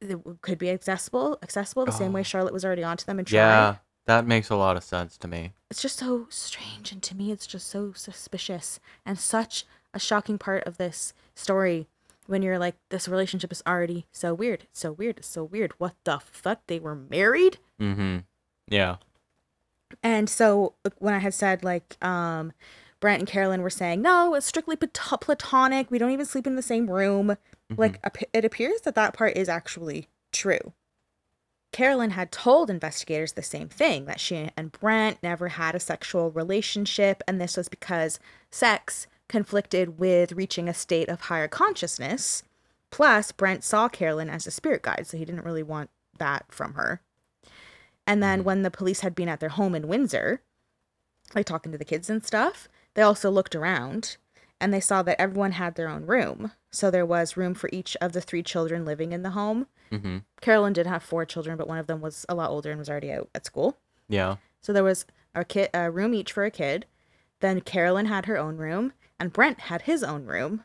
[0.00, 2.24] it could be accessible, accessible the same way Oh.
[2.24, 3.76] Charlotte was already onto them and tried Yeah.
[4.06, 5.52] That makes a lot of sense to me.
[5.70, 10.38] it's just so strange and to me it's just so suspicious and such a shocking
[10.38, 11.86] part of this story
[12.26, 15.72] when you're like this relationship is already so weird it's so weird it's so weird
[15.78, 18.18] what the fuck they were married Mm-hmm.
[18.68, 18.96] Yeah.
[20.02, 22.52] And so when i had said like um
[23.00, 26.56] brent and carolyn were saying no it's strictly plat- platonic we don't even sleep in
[26.56, 27.36] the same room
[27.76, 28.00] like
[28.32, 30.72] it appears that that part is actually true
[31.72, 36.30] Carolyn had told investigators the same thing that she and Brent never had a sexual
[36.30, 38.18] relationship, and this was because
[38.50, 42.42] sex conflicted with reaching a state of higher consciousness.
[42.90, 46.74] Plus, Brent saw Carolyn as a spirit guide, so he didn't really want that from
[46.74, 47.02] her.
[48.08, 50.40] And then when the police had been at their home in Windsor,
[51.34, 54.16] like talking to the kids and stuff, they also looked around
[54.58, 56.52] and they saw that everyone had their own room.
[56.70, 59.66] So there was room for each of the three children living in the home.
[59.92, 60.18] Mm-hmm.
[60.40, 62.88] Carolyn did have four children, but one of them was a lot older and was
[62.88, 63.76] already out at school.
[64.08, 64.36] Yeah.
[64.62, 66.86] So there was a kid, a room each for a kid.
[67.40, 70.64] Then Carolyn had her own room, and Brent had his own room.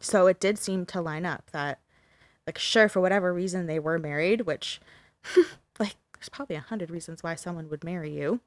[0.00, 1.80] So it did seem to line up that,
[2.46, 4.80] like, sure, for whatever reason they were married, which,
[6.18, 8.40] there's probably a hundred reasons why someone would marry you.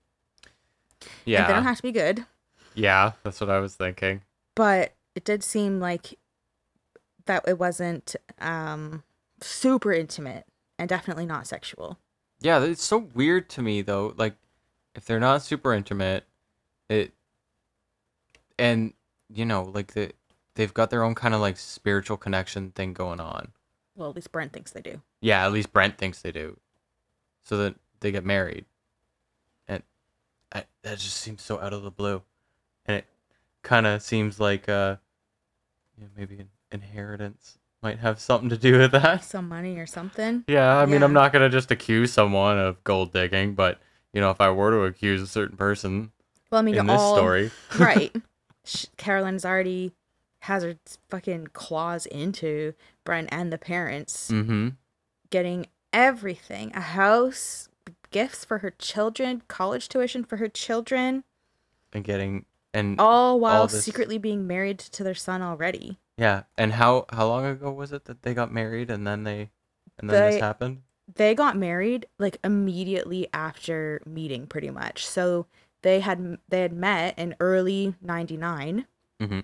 [1.26, 1.42] Yeah.
[1.42, 2.26] And they don't have to be good,
[2.76, 3.14] yeah.
[3.24, 4.22] That's what I was thinking.
[4.56, 6.18] but it did seem like
[7.26, 9.04] that it wasn't um
[9.42, 10.46] super intimate
[10.80, 11.98] and definitely not sexual.
[12.40, 14.14] Yeah, it's so weird to me though.
[14.18, 14.36] Like,
[14.96, 16.26] if they're not super intimate,
[16.90, 17.14] it,
[18.58, 18.94] and
[19.34, 20.12] you know, like the
[20.56, 23.50] they've got their own kind of like spiritual connection thing going on.
[23.96, 25.02] Well, at least Brent thinks they do.
[25.22, 26.58] Yeah, at least Brent thinks they do.
[27.44, 28.66] So that they get married,
[29.68, 29.84] and
[30.54, 32.22] I, that just seems so out of the blue,
[32.86, 33.06] and it
[33.64, 34.98] kind of seems like uh,
[35.98, 39.24] you know, maybe an inheritance might have something to do with that.
[39.24, 40.44] Some money or something.
[40.48, 43.80] Yeah, I mean, I'm not gonna just accuse someone of gold digging, but
[44.14, 46.12] you know, if I were to accuse a certain person
[46.52, 48.16] Well, I mean, in this all, story, right?
[48.66, 49.94] Sh- Carolyn's already
[50.42, 50.76] has her
[51.10, 52.74] fucking claws into
[53.04, 54.70] Brent and the parents, mm-hmm,
[55.30, 57.70] getting everything: a house,
[58.12, 61.24] gifts for her children, college tuition for her children,
[61.94, 65.98] and getting and all while this- secretly being married to their son already.
[66.18, 69.50] yeah, and how how long ago was it that they got married and then they
[70.00, 70.82] and then this happened?
[71.14, 75.06] They got married like immediately after meeting, pretty much.
[75.06, 75.46] So
[75.82, 78.86] they had they had met in early '99.
[79.20, 79.44] Mhm.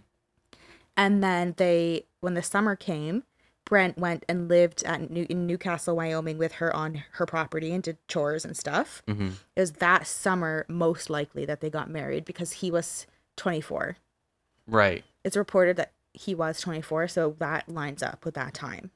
[0.95, 3.23] and then they when the summer came
[3.67, 7.83] brent went and lived at New, in newcastle wyoming with her on her property and
[7.83, 9.29] did chores and stuff Mm-hmm.
[9.55, 13.97] it was that summer most likely that they got married because he was 24
[14.67, 15.03] Right.
[15.23, 18.91] it's reported that he was 24 so that lines up with that time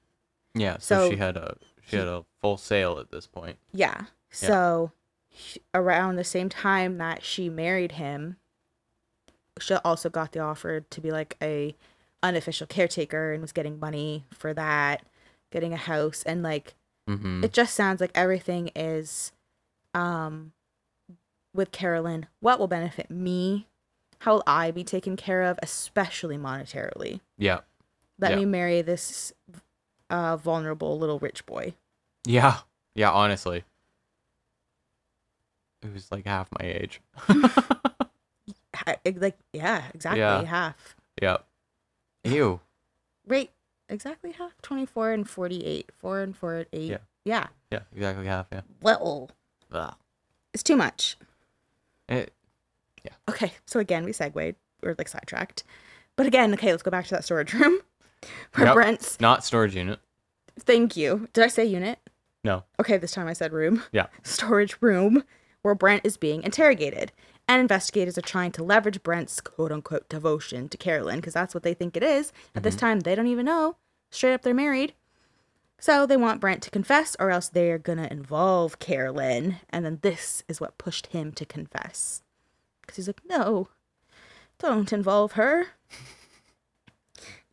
[0.56, 0.78] Yeah.
[0.80, 3.58] So, So she had a she had a full sale at this point.
[3.74, 4.92] yeah so
[5.28, 8.38] he- around the same time that she married him
[9.60, 11.76] she also got the offer to be like a
[12.24, 15.04] unofficial caretaker and was getting money for that
[15.52, 16.76] getting a house and like
[17.10, 17.44] Mm-hmm.
[17.44, 19.32] it just sounds like everything is
[19.96, 20.54] um
[21.54, 23.68] with Carolyn what will benefit me
[24.20, 27.62] how will I be taken care of especially monetarily Yeah.
[28.20, 28.38] let Yeah.
[28.38, 29.34] me marry this
[30.12, 31.74] uh vulnerable little rich boy
[32.26, 32.60] Yeah.
[32.94, 33.10] Yeah.
[33.12, 33.64] Honestly,
[35.82, 37.02] it was like half my age.
[39.16, 40.44] Like, yeah, exactly Yeah.
[40.44, 40.96] half.
[41.22, 41.46] Yep.
[42.24, 42.60] Ew.
[43.28, 43.52] Right,
[43.90, 44.54] exactly half.
[44.62, 45.90] 24 and 48.
[45.98, 46.82] 4 and 4 8.
[46.90, 46.98] Yeah.
[47.26, 47.48] Yeah.
[47.72, 48.48] Yeah, exactly half.
[48.52, 48.62] Yeah.
[48.82, 49.30] Well,
[49.72, 49.94] Ugh.
[50.54, 51.18] it's too much.
[52.10, 52.34] It,
[53.04, 53.12] yeah.
[53.30, 55.64] Okay, so again, we segued or like sidetracked.
[56.16, 57.80] But again, okay, let's go back to that storage room
[58.56, 58.74] where Yep.
[58.76, 59.20] Brent's.
[59.22, 60.00] not storage unit.
[60.60, 61.28] Thank you.
[61.34, 62.00] Did I say unit?
[62.44, 62.64] No.
[62.80, 63.84] Okay, this time I said room.
[63.92, 64.08] Yeah.
[64.24, 65.24] Storage room
[65.62, 67.12] where Brent is being interrogated.
[67.52, 71.64] And investigators are trying to leverage Brent's quote unquote devotion to Carolyn because that's what
[71.64, 72.32] they think it is.
[72.56, 73.76] At this time, they don't even know.
[74.10, 74.94] Straight up, they're married.
[75.78, 79.58] So they want Brent to confess or else they're going to involve Carolyn.
[79.70, 82.24] And then this is what pushed him to confess.
[82.80, 83.68] Because he's like, no,
[84.58, 85.72] don't involve her.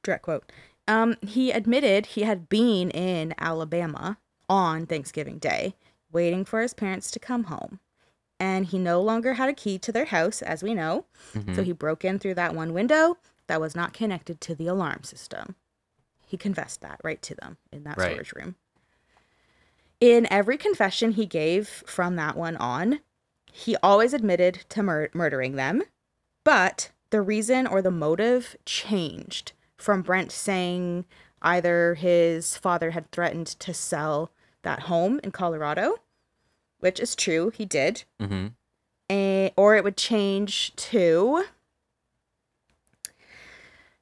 [0.05, 0.53] Direct quote.
[0.87, 5.75] Um, he admitted he had been in Alabama on Thanksgiving Day,
[6.13, 7.81] waiting for his parents to come home.
[8.41, 11.07] And he no longer had a key to their house, as we know.
[11.35, 11.55] Mm-hmm.
[11.55, 15.03] So he broke in through that one window that was not connected to the alarm
[15.03, 15.57] system.
[16.27, 18.11] He confessed that right to them in that Right.
[18.13, 18.55] storage room.
[20.01, 23.01] In every confession he gave from that one on,
[23.53, 25.83] he always admitted to mur- murdering them,
[26.45, 31.07] but the reason or the motive changed from Brent saying
[31.43, 34.31] either his father had threatened to sell
[34.63, 35.97] that home in Colorado,
[36.81, 38.47] which is true, he did, Mm-hmm.
[39.11, 41.45] eh, or it would change to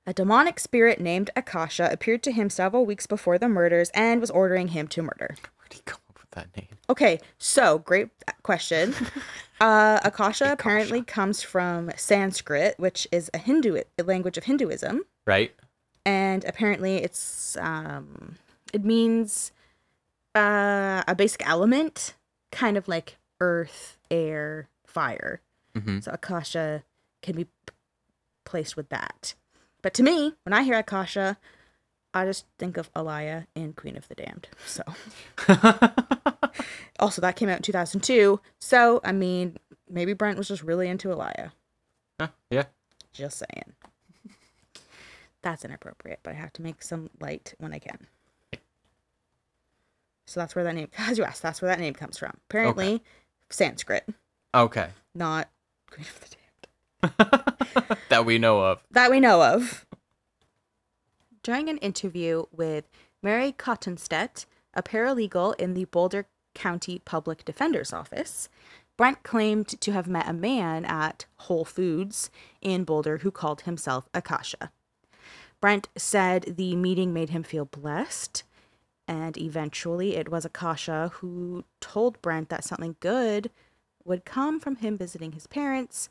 [0.07, 4.31] a demonic spirit named Akasha appeared to him several weeks before the murders and was
[4.31, 5.35] ordering him to murder.
[5.59, 6.69] Where'd he come up with that name?
[6.89, 8.09] Okay, so great
[8.43, 8.95] question.
[9.59, 15.51] Uh, Akasha apparently comes from Sanskrit, which is a Hindu a language of Hinduism, Right?
[16.05, 18.37] and apparently it's um,
[18.75, 19.53] it means
[20.35, 22.17] uh, a basic element,
[22.57, 25.41] kind of like earth, air, fire.
[25.75, 26.03] Mhm.
[26.03, 26.83] So Akasha
[27.23, 27.51] can be p-
[28.45, 29.35] placed with that.
[29.83, 31.37] But to me, when I hear Akasha,
[32.15, 34.49] I just think of Aaliyah and Queen of the Damned.
[34.65, 34.83] So
[36.99, 38.41] also that came out in 2002.
[38.59, 41.53] So I mean, maybe Brent was just really into Aaliyah.
[42.19, 42.65] Huh, yeah.
[43.13, 43.75] Just saying.
[45.43, 48.07] That's inappropriate, but I have to make some light when I can.
[50.27, 52.37] So that's where that name, as you asked, that's where that name comes from.
[52.49, 53.03] Apparently,
[53.51, 54.09] Sanskrit,
[54.55, 54.89] Okay.
[55.15, 55.49] not
[55.91, 57.97] Queen of the Damned.
[58.09, 58.83] that we know of.
[58.91, 59.87] that we know of.
[61.43, 62.85] During an interview with
[63.23, 68.49] Mary Cottonstedt, a paralegal in the Boulder County Public Defender's Office,
[68.97, 72.31] Brent claimed to have met a man at Whole Foods
[72.63, 74.73] in Boulder who called himself Akasha.
[75.61, 78.43] Brent said the meeting made him feel blessed,
[79.09, 83.51] and eventually it was Akasha who told Brent that something good
[84.05, 86.09] would come from him visiting his parents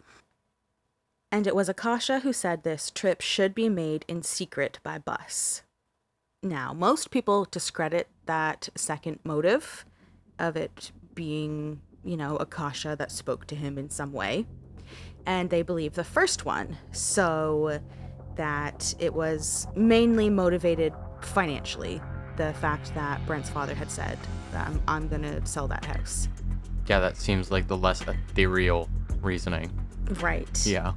[1.36, 5.64] and it was Akasha who said this trip should be made in secret by bus.
[6.42, 9.84] Now, most people discredit that second motive
[10.40, 14.46] of it being, you know, Akasha that spoke to him in some way.
[15.26, 17.82] And they believe the first one, so
[18.36, 22.00] that it was mainly motivated financially.
[22.38, 24.18] The fact that Brent's father had said,
[24.54, 26.28] I'm, I'm going to sell that house.
[26.88, 28.90] Yeah, that seems like the less ethereal
[29.22, 29.72] reasoning.
[30.22, 30.66] Right.
[30.66, 30.94] Yeah.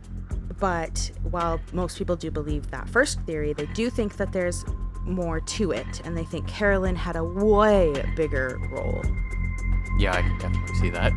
[0.59, 4.65] But while most people do believe that first theory, they do think that there's
[5.05, 9.03] more to it, and they think Carolyn had a way bigger role.
[9.99, 11.13] Yeah, I can definitely see that.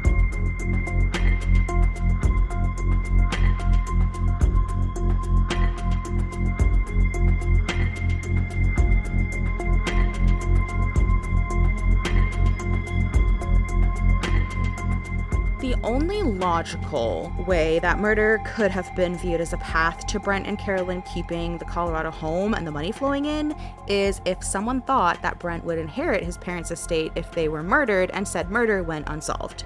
[15.62, 20.48] The only logical way that murder could have been viewed as a path to Brent
[20.48, 23.56] and Carolyn keeping the Colorado home and the money flowing in
[23.88, 28.10] is if someone thought that Brent would inherit his parents' estate if they were murdered
[28.12, 29.66] and said murder went unsolved.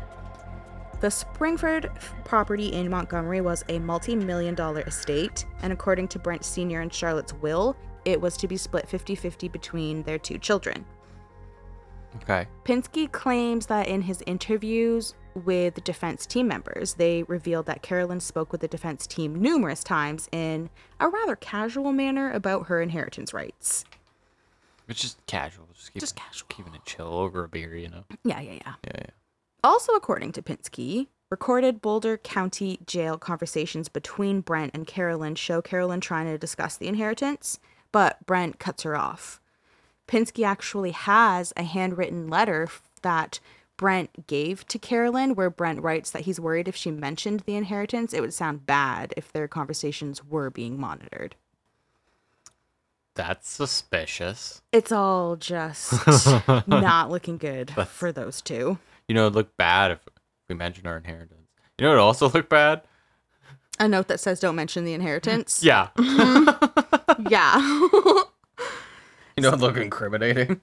[0.99, 1.89] The Springford
[2.25, 6.81] property in Montgomery was a multi million dollar estate, and according to Brent Sr.
[6.81, 10.83] and Charlotte's will, it was to be split 50 50 between their two children.
[12.21, 12.47] Okay.
[12.65, 18.51] Pinsky claims that in his interviews with defense team members, they revealed that Carolyn spoke
[18.51, 20.69] with the defense team numerous times in
[20.99, 23.85] a rather casual manner about her inheritance rights.
[24.87, 25.67] It's just casual.
[25.73, 26.47] Just, keep Just casual.
[26.49, 28.05] Keeping it chill over a beer, you know?
[28.23, 28.73] Yeah, yeah, yeah.
[28.85, 29.05] Yeah, yeah.
[29.63, 36.01] Also, according to Pinsky, recorded Boulder County Jail conversations between Brent and Carolyn show Carolyn
[36.01, 37.59] trying to discuss the inheritance,
[37.91, 39.41] but Brent cuts her off.
[40.07, 42.67] Pinsky actually has a handwritten letter
[43.01, 43.39] that
[43.77, 48.13] Brent gave to Carolyn, where Brent writes that he's worried if she mentioned the inheritance,
[48.13, 51.35] it would sound bad if their conversations were being monitored.
[53.15, 54.61] That's suspicious.
[54.71, 55.93] It's all just
[56.67, 58.77] not looking good for those two.
[59.07, 59.99] You know, it'd look bad if
[60.49, 61.47] we mentioned our inheritance.
[61.77, 62.81] You know, it'd also look bad.
[63.79, 65.63] A note that says don't mention the inheritance.
[65.63, 65.89] Yeah.
[67.29, 67.87] Yeah.
[69.37, 70.61] You know, it'd look incriminating.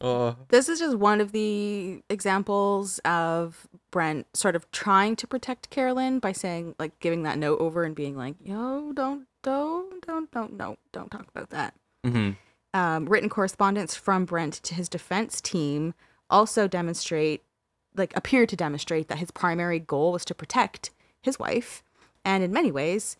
[0.00, 5.70] Oh, this is just one of the examples of Brent sort of trying to protect
[5.70, 10.30] Carolyn by saying, like, giving that note over and being like, yo, don't, don't, don't,
[10.30, 11.74] don't, no, don't talk about that.
[12.04, 12.30] hmm
[12.72, 15.94] Um, written correspondence from Brent to his defense team
[16.28, 17.42] also demonstrate,
[17.96, 21.82] like, appear to demonstrate that his primary goal was to protect his wife.
[22.24, 23.16] And in many ways,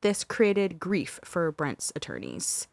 [0.00, 2.68] this created grief for Brent's attorneys.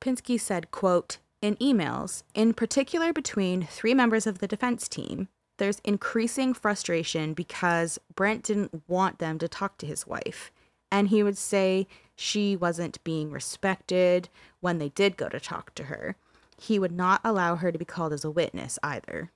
[0.00, 5.28] Pinsky said, quote, in emails, in particular between three members of the defense team,
[5.58, 10.50] there's increasing frustration because Brent didn't want them to talk to his wife.
[10.90, 14.28] And he would say she wasn't being respected
[14.60, 16.16] when they did go to talk to her.
[16.58, 19.30] He would not allow her to be called as a witness either.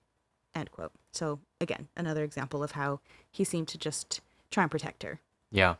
[0.55, 0.93] End quote.
[1.13, 3.01] So, again, another example of how
[3.31, 5.21] he seemed to just try and protect her.
[5.51, 5.75] yeah.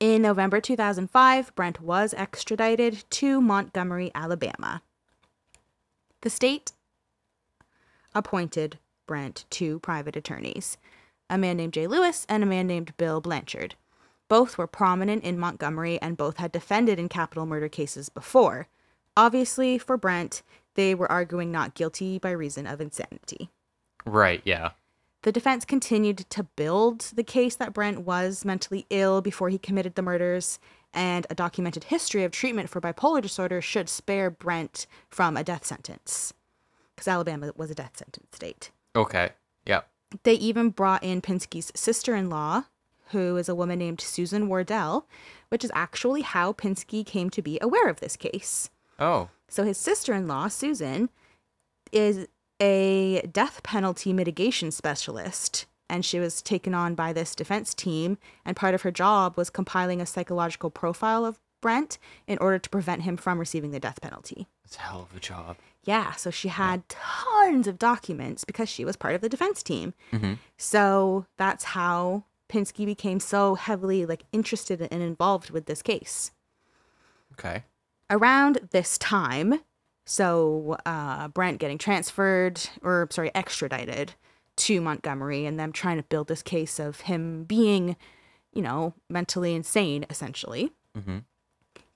[0.00, 4.80] In November 2005, Brent was extradited to Montgomery, Alabama.
[6.22, 6.72] The state
[8.14, 10.76] appointed Brent two private attorneys,
[11.30, 13.76] a man named Jay Lewis and a man named Bill Blanchard.
[14.28, 18.66] Both were prominent in Montgomery and both had defended in capital murder cases before.
[19.16, 20.42] Obviously, for Brent,
[20.74, 23.50] they were arguing not guilty by reason of insanity.
[24.04, 24.42] Right.
[24.44, 24.70] Yeah.
[25.22, 29.94] The defense continued to build the case that Brent was mentally ill before he committed
[29.94, 30.58] the murders,
[30.92, 35.66] and a documented history of treatment for bipolar disorder should spare Brent from a death
[35.66, 36.32] sentence.
[36.94, 38.70] Because Alabama was a death sentence state.
[38.96, 39.30] Okay.
[39.64, 39.82] Yeah.
[40.22, 42.64] They even brought in Pinsky's sister in law,
[43.10, 45.06] who is a woman named Susan Wardell,
[45.48, 48.70] which is actually how Pinsky came to be aware of this case.
[48.98, 49.28] Oh.
[49.48, 51.08] So his sister in law, Susan,
[51.92, 52.26] is
[52.60, 55.66] a death penalty mitigation specialist.
[55.90, 58.18] And she was taken on by this defense team.
[58.44, 62.70] And part of her job was compiling a psychological profile of Brent in order to
[62.70, 64.46] prevent him from receiving the death penalty.
[64.64, 65.56] It's a hell of a job.
[65.84, 69.94] Yeah, so she had tons of documents because she was part of the defense team.
[70.12, 70.34] Mm-hmm.
[70.58, 76.30] So that's how Pinsky became so heavily like interested and involved with this case
[77.32, 77.64] Okay.
[78.10, 79.60] around this time,
[80.04, 84.14] so uh, Brent getting transferred or sorry extradited
[84.58, 87.96] to Montgomery, and them trying to build this case of him being,
[88.52, 90.72] you know, mentally insane essentially.
[90.96, 91.18] Mm-hmm.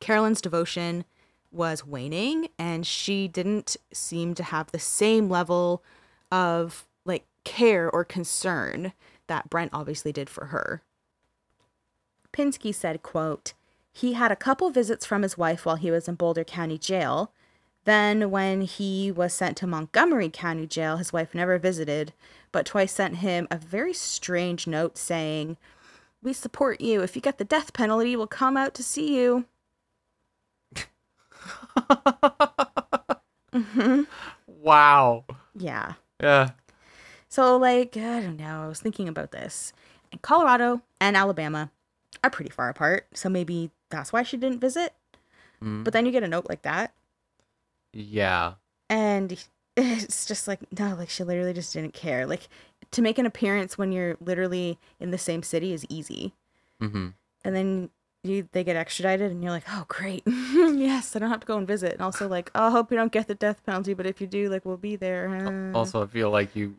[0.00, 1.04] Carolyn's devotion
[1.50, 5.82] was waning, and she didn't seem to have the same level
[6.30, 8.92] of like care or concern
[9.26, 10.82] that Brent obviously did for her.
[12.32, 13.52] Pinsky said, quote,
[13.92, 17.30] he had a couple visits from his wife while he was in Boulder County Jail.
[17.84, 22.12] Then, when he was sent to Montgomery County Jail, his wife never visited,
[22.53, 25.57] but twice sent him a very strange note saying,
[26.22, 27.03] We support you.
[27.03, 29.46] If you get the death penalty, we'll come out to see you.
[34.62, 35.24] Wow.
[35.59, 35.94] Yeah.
[36.20, 36.50] Yeah.
[37.28, 38.62] So, like, I don't know.
[38.64, 39.72] I was thinking about this.
[40.12, 41.70] And Colorado and Alabama
[42.22, 43.09] are pretty far apart.
[43.14, 44.94] So maybe that's why she didn't visit.
[45.62, 45.82] Mm.
[45.82, 46.94] But then you get a note like that.
[47.92, 48.55] Yeah.
[48.88, 49.42] And
[49.76, 52.26] it's just like, no, like, she literally just didn't care.
[52.26, 52.48] Like,
[52.90, 56.32] to make an appearance when you're literally in the same city is easy.
[56.80, 57.08] Mm-hmm.
[57.44, 57.90] And then
[58.24, 60.22] you they get extradited, and you're like, oh, great.
[60.26, 61.92] yes, I don't have to go and visit.
[61.92, 64.26] And also, like, oh, I hope you don't get the death penalty, but if you
[64.26, 65.28] do, like, we'll be there.
[65.28, 66.76] Uh, Also, I feel like you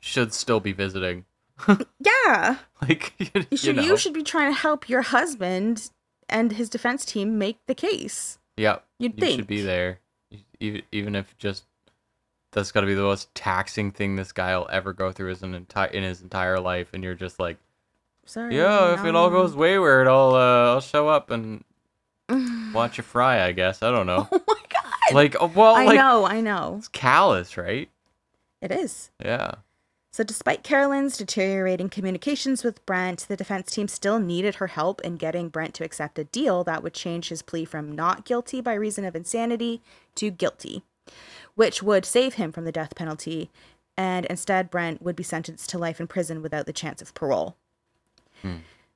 [0.00, 1.24] should still be visiting.
[2.00, 2.58] yeah.
[2.80, 3.82] Like you, You should, know.
[3.82, 5.90] you should be trying to help your husband
[6.28, 8.38] and his defense team make the case.
[8.56, 8.78] Yeah.
[8.98, 9.98] You'd you should be there,
[10.60, 11.64] even even if just
[12.52, 15.54] that's got to be the most taxing thing this guy will ever go through an
[15.54, 17.58] entire in his entire life, and you're just like,
[18.24, 18.56] Sorry.
[18.56, 21.64] yeah, if it all goes wayward, I'll uh, I'll show up and
[22.74, 23.44] watch you fry.
[23.44, 24.28] I guess I don't know.
[24.32, 25.14] Oh my god.
[25.14, 26.76] like, oh, well, I like know, I know.
[26.78, 27.88] it's callous, right?
[28.60, 29.10] It is.
[29.24, 29.52] Yeah.
[30.10, 35.16] So, despite Carolyn's deteriorating communications with Brent, the defense team still needed her help in
[35.16, 38.74] getting Brent to accept a deal that would change his plea from not guilty by
[38.74, 39.80] reason of insanity
[40.16, 40.82] to guilty,
[41.58, 43.50] which would save him from the death penalty.
[43.96, 47.56] And instead, Brent would be sentenced to life in prison without the chance of parole.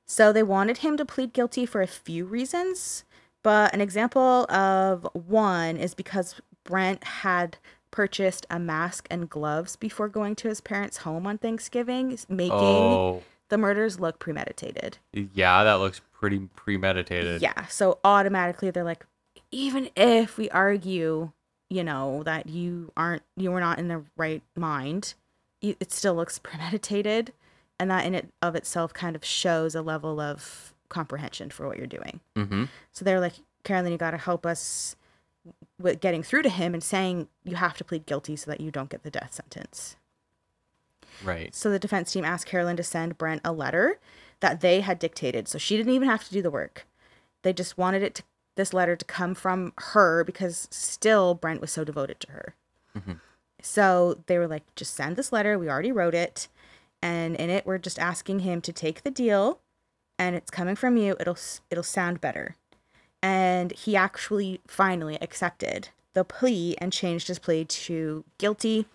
[0.05, 3.03] So, they wanted him to plead guilty for a few reasons,
[3.43, 7.57] but an example of one is because Brent had
[7.91, 13.23] purchased a mask and gloves before going to his parents' home on Thanksgiving, making Oh,
[13.49, 14.99] the murders look premeditated.
[15.11, 17.41] yeah, that looks pretty premeditated.
[17.41, 19.05] Yeah, so automatically they're like,
[19.51, 21.31] even if we argue,
[21.69, 25.13] you know, that you aren't, you were not in the right mind,
[25.61, 27.33] you- it still looks premeditated,
[27.79, 31.77] and that in it of itself kind of shows a level of comprehension for what
[31.77, 32.19] you're doing.
[32.35, 32.65] Mm-hmm.
[32.91, 33.33] So they're like,
[33.63, 34.95] Carolyn, you got to help us
[35.79, 38.71] with getting through to him and saying you have to plead guilty so that you
[38.71, 39.95] don't get the death sentence.
[41.23, 41.53] Right.
[41.55, 43.99] So the defense team asked Carolyn to send Brent a letter
[44.39, 45.47] that they had dictated.
[45.47, 46.85] So she didn't even have to do the work.
[47.41, 48.23] They just wanted it to
[48.55, 52.55] this letter to come from her because still Brent was so devoted to her.
[52.95, 53.13] Mm-hmm.
[53.61, 55.57] So they were like, just send this letter.
[55.57, 56.47] We already wrote it.
[57.01, 59.59] And in it, we're just asking him to take the deal
[60.19, 61.15] and it's coming from you.
[61.19, 61.37] It'll
[61.69, 62.55] it'll sound better.
[63.21, 68.85] And he actually finally accepted the plea and changed his plea to guilty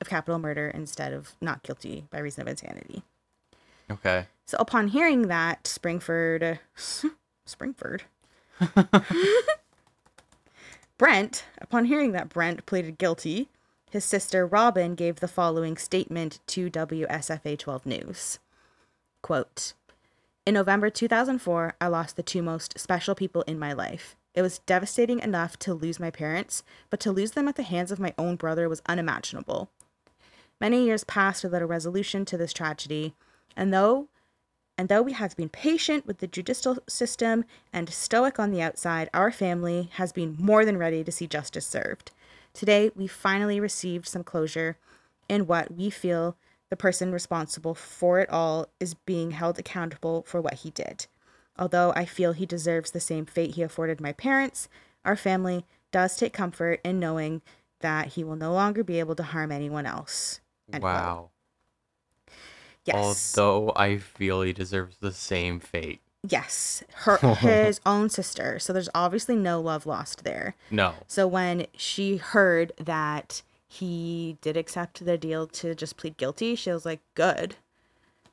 [0.00, 3.02] of capital murder instead of not guilty by reason of insanity.
[3.90, 4.26] Okay.
[4.46, 6.58] So upon hearing that, Springford,
[7.48, 8.02] Springford,
[10.98, 13.48] Brent, upon hearing that Brent pleaded guilty,
[13.90, 18.38] his sister Robin gave the following statement to WSFA 12 News.
[19.22, 19.74] Quote,
[20.48, 24.16] in November 2004, I lost the two most special people in my life.
[24.34, 27.92] It was devastating enough to lose my parents, but to lose them at the hands
[27.92, 29.68] of my own brother was unimaginable.
[30.58, 33.14] Many years passed without a resolution to this tragedy,
[33.56, 34.08] and though
[34.78, 39.10] and though we have been patient with the judicial system and stoic on the outside,
[39.12, 42.12] our family has been more than ready to see justice served.
[42.54, 44.76] Today, we finally received some closure
[45.28, 46.36] in what we feel
[46.70, 51.06] the person responsible for it all is being held accountable for what he did.
[51.58, 54.68] Although I feel he deserves the same fate he afforded my parents,
[55.04, 57.42] our family does take comfort in knowing
[57.80, 60.40] that he will no longer be able to harm anyone else.
[60.72, 61.30] Wow.
[62.88, 63.36] Yes.
[63.38, 66.00] Although I feel he deserves the same fate.
[66.28, 68.58] Yes, her his own sister.
[68.58, 70.56] So there's obviously no love lost there.
[70.70, 70.94] No.
[71.06, 76.70] So when she heard that he did accept the deal to just plead guilty, she
[76.70, 77.56] was like, "Good,"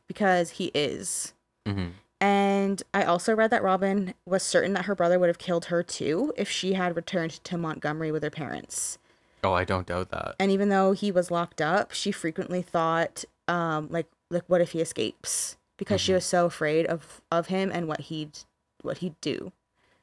[0.07, 1.33] because he is.
[1.65, 1.89] hmm
[2.21, 5.83] And I also read that Robin was certain that her brother would have killed her
[5.83, 8.97] too if she had returned to Montgomery with her parents.
[9.43, 10.35] Oh, I don't doubt that.
[10.39, 14.71] And even though he was locked up, she frequently thought, um, like, like what if
[14.71, 15.57] he escapes?
[15.77, 18.39] Because she was so afraid of of him and what he'd
[18.81, 19.51] what he'd do.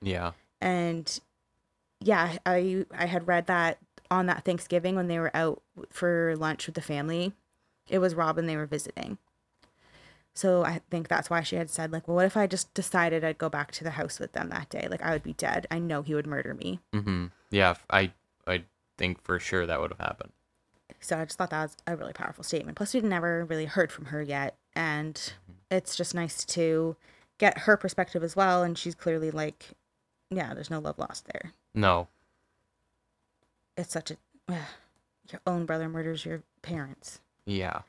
[0.01, 0.33] Yeah.
[0.61, 1.21] and
[2.01, 3.79] yeah i i had read that
[4.11, 7.33] on that thanksgiving when they were out for lunch with the family
[7.89, 9.19] it was robin they were visiting
[10.35, 13.23] so i think that's why she had said like well what if i just decided
[13.23, 15.69] i'd go back to the house with them that day like i would be dead
[15.71, 17.27] i know he would murder me mm-hmm.
[17.53, 17.75] Yeah.
[17.89, 18.11] i
[18.47, 18.65] i
[18.99, 20.33] think for sure that would have happened.
[21.01, 23.91] So i just thought that was a really powerful statement plus we'd never really heard
[23.93, 25.33] from her yet and
[25.71, 26.97] it's just nice to
[27.39, 29.71] get her perspective as well and she's clearly like
[30.31, 32.09] yeah there's no love lost there No.
[33.77, 34.17] it's such a
[35.31, 37.21] your own brother murders your parents.
[37.47, 37.83] Yeah.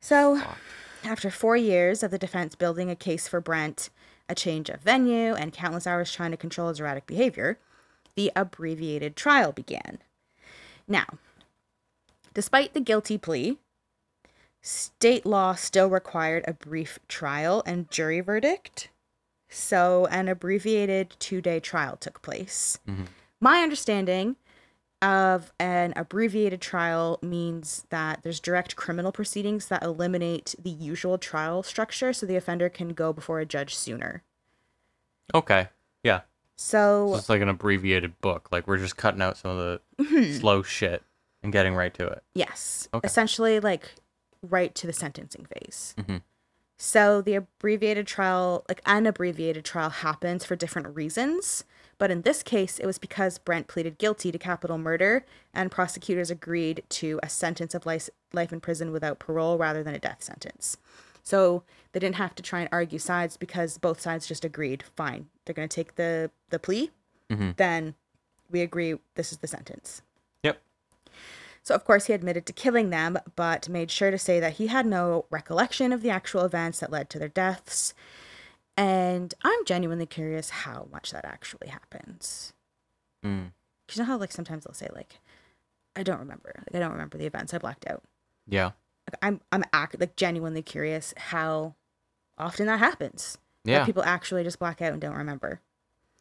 [0.00, 0.58] So, Fuck.
[1.04, 3.88] after four years of the defense building a case for Brent,
[4.28, 7.58] a change of venue, and countless hours trying to control his erratic behavior,
[8.16, 9.98] the abbreviated trial began.
[10.88, 11.06] Now,
[12.34, 13.58] despite the guilty plea,
[14.62, 18.88] state law still required a brief trial and jury verdict.
[19.48, 22.78] So, an abbreviated two day trial took place.
[22.88, 23.04] Mm-hmm.
[23.40, 24.36] My understanding
[25.02, 31.62] of an abbreviated trial means that there's direct criminal proceedings that eliminate the usual trial
[31.62, 34.22] structure so the offender can go before a judge sooner.
[35.34, 35.68] Okay.
[36.04, 36.20] Yeah.
[36.56, 38.50] So, It's like an abbreviated book.
[38.52, 41.02] Like we're just cutting out some of the slow shit
[41.42, 42.22] and getting right to it.
[42.34, 43.06] yes, Okay.
[43.06, 43.94] essentially like
[44.42, 45.94] right to the sentencing phase.
[45.98, 46.22] Mhm.
[46.82, 51.64] So, the abbreviated trial, like an abbreviated trial, happens for different reasons.
[51.98, 56.30] But in this case, it was because Brent pleaded guilty to capital murder and prosecutors
[56.30, 60.22] agreed to a sentence of life, life in prison without parole rather than a death
[60.22, 60.78] sentence.
[61.22, 65.28] So they didn't have to try and argue sides because both sides just agreed, fine,
[65.44, 66.90] they're going to take the, the plea,
[67.28, 67.56] Mhm.
[67.58, 67.94] then
[68.50, 70.00] we agree this is the sentence.
[71.62, 74.68] So, of course, he admitted to killing them, but made sure to say that he
[74.68, 77.92] had no recollection of the actual events that led to their deaths.
[78.76, 82.52] And I'm genuinely curious how much that actually happens.
[83.24, 83.52] Mm.
[83.92, 85.18] you know how, like, sometimes they'll say, like,
[85.94, 86.52] I don't remember.
[86.56, 87.52] Like, I don't remember the events.
[87.52, 88.02] I blacked out.
[88.48, 88.70] Yeah.
[89.06, 91.74] Like, I'm, I'm act- like genuinely curious how
[92.38, 93.36] often that happens.
[93.64, 93.84] That Yeah.
[93.84, 95.60] people actually just black out and don't remember.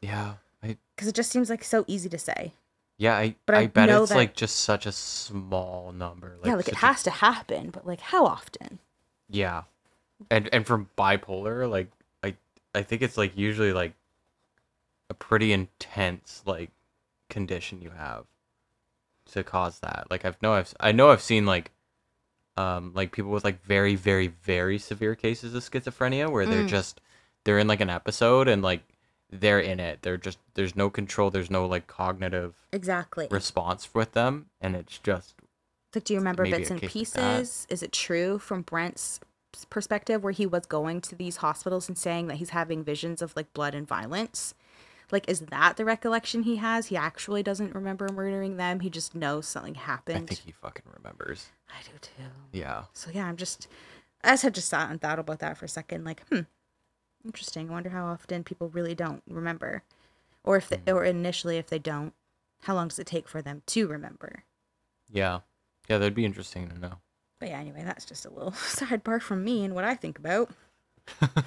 [0.01, 0.33] Yeah.
[0.61, 2.53] I Because it just seems like so easy to say.
[2.99, 6.35] Yeah, I But I I, bet it's that- like just such a small number.
[6.41, 8.79] Like yeah, like it such a- has to happen, but like how often?
[9.29, 9.63] Yeah,
[10.29, 11.89] and and from bipolar, like
[12.23, 12.35] I
[12.75, 13.93] I think it's like usually like
[15.09, 16.71] a pretty intense like
[17.29, 18.25] condition you have
[19.31, 20.07] to cause that.
[20.11, 21.71] Like I've know I've I know I've seen like
[22.57, 26.67] um like people with like very very very severe cases of schizophrenia where they're Mm.
[26.67, 26.99] just
[27.45, 28.81] they're in like an episode and like
[29.31, 29.99] they're in it.
[30.01, 31.29] They're just there's no control.
[31.29, 33.27] There's no like cognitive Exactly.
[33.29, 35.35] response with them, and it's just
[35.93, 37.39] like, do you remember bits and case like that.
[37.39, 37.67] pieces?
[37.69, 39.19] Is it true from Brent's
[39.69, 43.35] perspective where he was going to these hospitals and saying that he's having visions of
[43.35, 44.53] like blood and violence?
[45.11, 46.87] Like, is that the recollection he has?
[46.87, 48.81] He actually doesn't remember murdering them.
[48.81, 50.25] He just knows something happened.
[50.25, 51.47] I think he fucking remembers.
[51.67, 52.29] I do too.
[52.51, 52.83] Yeah.
[52.93, 53.67] So yeah, I'm just,
[54.23, 56.03] I just had just sat and thought about that for a second.
[56.03, 56.41] Like, hmm,
[57.25, 57.69] interesting.
[57.69, 59.83] I wonder how often people really don't remember,
[60.43, 60.95] or if they, mm-hmm.
[60.95, 62.13] or initially if they don't,
[62.63, 64.43] how long does it take for them to remember?
[65.09, 65.39] Yeah.
[65.87, 66.99] Yeah, that'd be interesting to know.
[67.39, 70.51] But yeah, anyway, that's just a little sidebar from me and what I think about.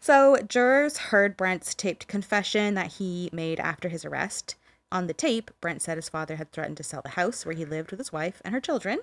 [0.00, 4.54] so, jurors heard Brent's taped confession that he made after his arrest.
[4.92, 7.64] On the tape, Brent said his father had threatened to sell the house where he
[7.64, 9.00] lived with his wife and her children.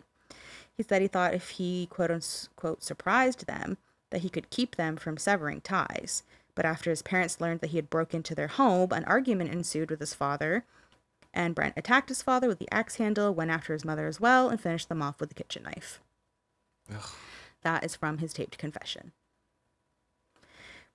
[0.73, 3.77] He said he thought if he quote unquote surprised them,
[4.11, 6.23] that he could keep them from severing ties.
[6.53, 9.89] But after his parents learned that he had broken into their home, an argument ensued
[9.89, 10.65] with his father,
[11.33, 14.49] and Brent attacked his father with the axe handle, went after his mother as well,
[14.49, 16.01] and finished them off with a kitchen knife.
[17.63, 19.13] That is from his taped confession.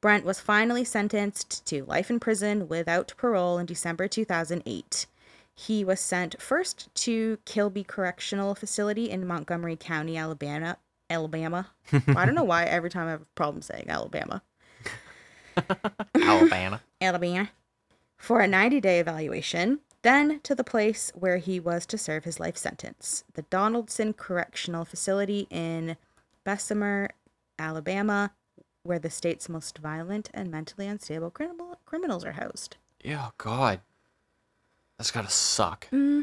[0.03, 5.07] Brent was finally sentenced to life in prison without parole in December 2008.
[5.55, 10.77] He was sent first to Kilby Correctional Facility in Montgomery County, Alabama.
[11.09, 11.69] Alabama.
[11.93, 14.43] I don't know why every time I have a problem saying Alabama.
[16.15, 16.81] Alabama.
[17.01, 17.51] Alabama,
[18.17, 22.39] for a 90 day evaluation, then to the place where he was to serve his
[22.41, 25.97] life sentence, the Donaldson Correctional Facility in
[26.45, 27.11] Bessemer,
[27.59, 28.33] Alabama,
[28.83, 32.77] where the state's most violent and mentally unstable criminal- criminals are housed.
[33.03, 33.81] Yeah, God.
[34.99, 35.89] That's gotta suck.
[35.93, 36.23] Mm-hmm.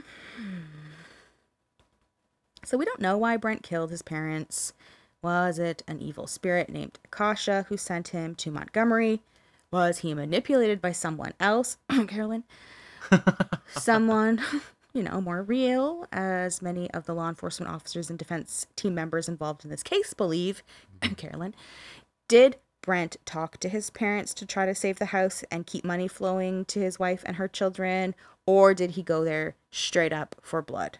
[2.66, 4.74] So we don't know why Brent killed his parents.
[5.22, 9.22] Was it an evil spirit named Akasha who sent him to Montgomery?
[9.72, 12.43] Was he manipulated by someone else, Carolyn?
[13.68, 14.41] someone,
[14.93, 19.28] you know, more real, as many of the law enforcement officers and defense team members
[19.28, 20.64] involved in this case believe,
[21.18, 21.55] Carolyn.
[22.28, 26.07] Did Brent talk to his parents to try to save the house and keep money
[26.07, 28.14] flowing to his wife and her children?
[28.45, 30.99] Or did he go there straight up for blood?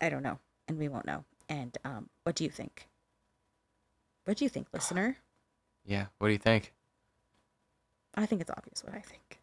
[0.00, 1.24] I don't know, and we won't know.
[1.48, 2.88] And um, what do you think?
[4.24, 5.16] What do you think, listener?
[5.86, 6.74] Yeah, what do you think?
[8.14, 9.40] I think it's obvious what I think.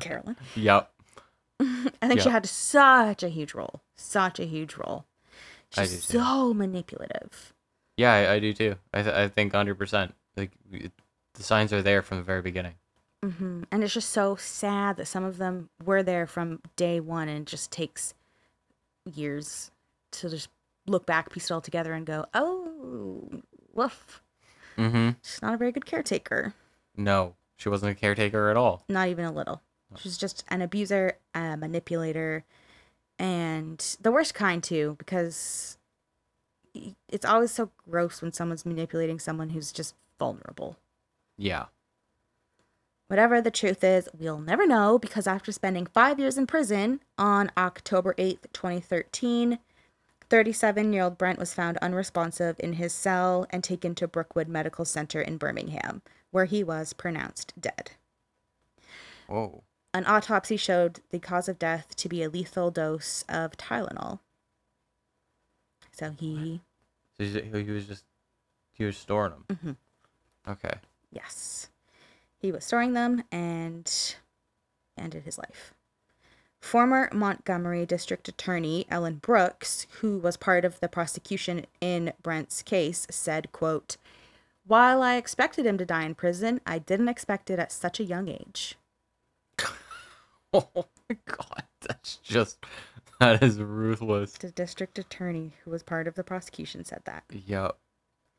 [0.00, 0.36] Carolyn.
[0.56, 0.90] yep.
[1.60, 3.82] I think she had such a huge role.
[3.94, 5.04] Such a huge role.
[5.76, 7.54] I She's so manipulative.
[7.96, 8.74] Yeah, I, I do too.
[8.92, 10.12] I, th- I think 100%.
[10.36, 10.90] Like, it,
[11.34, 12.74] the signs are there from the very beginning.
[13.22, 17.28] hmm And it's just so sad that some of them were there from day one
[17.28, 18.12] and it just takes
[19.12, 19.70] years
[20.12, 20.48] to just
[20.86, 23.42] look back, piece it all together, and go, oh,
[23.72, 24.22] woof.
[24.76, 25.10] Mm-hmm.
[25.22, 26.54] She's not a very good caretaker.
[26.96, 28.84] No, she wasn't a caretaker at all.
[28.88, 29.62] Not even a little.
[29.96, 32.44] She's just an abuser, a manipulator,
[33.18, 35.78] and the worst kind too, because
[37.08, 40.76] it's always so gross when someone's manipulating someone who's just vulnerable.
[41.38, 41.66] Yeah.
[43.06, 47.50] Whatever the truth is, we'll never know because after spending five years in prison on
[47.56, 49.58] October 8th, 2013,
[50.30, 54.84] 37 year old Brent was found unresponsive in his cell and taken to Brookwood Medical
[54.86, 56.00] Center in Birmingham,
[56.30, 57.90] where he was pronounced dead.
[59.28, 59.62] Whoa.
[59.92, 64.20] An autopsy showed the cause of death to be a lethal dose of Tylenol.
[65.92, 66.62] So he,
[67.16, 68.04] So he was just,
[68.72, 69.76] he was storing them.
[70.46, 70.52] Mhm.
[70.52, 70.74] Okay.
[71.12, 71.68] yes,
[72.44, 74.16] he was storing them and
[74.98, 75.72] ended his life.
[76.60, 83.06] Former Montgomery District Attorney Ellen Brooks, who was part of the prosecution in Brent's case,
[83.10, 83.96] said, quote,
[84.66, 88.04] While I expected him to die in prison, I didn't expect it at such a
[88.04, 88.76] young age.
[90.56, 92.64] Oh my god, that's just,
[93.18, 94.34] that is ruthless.
[94.34, 97.24] The district attorney who was part of the prosecution said that.
[97.32, 97.76] Yep.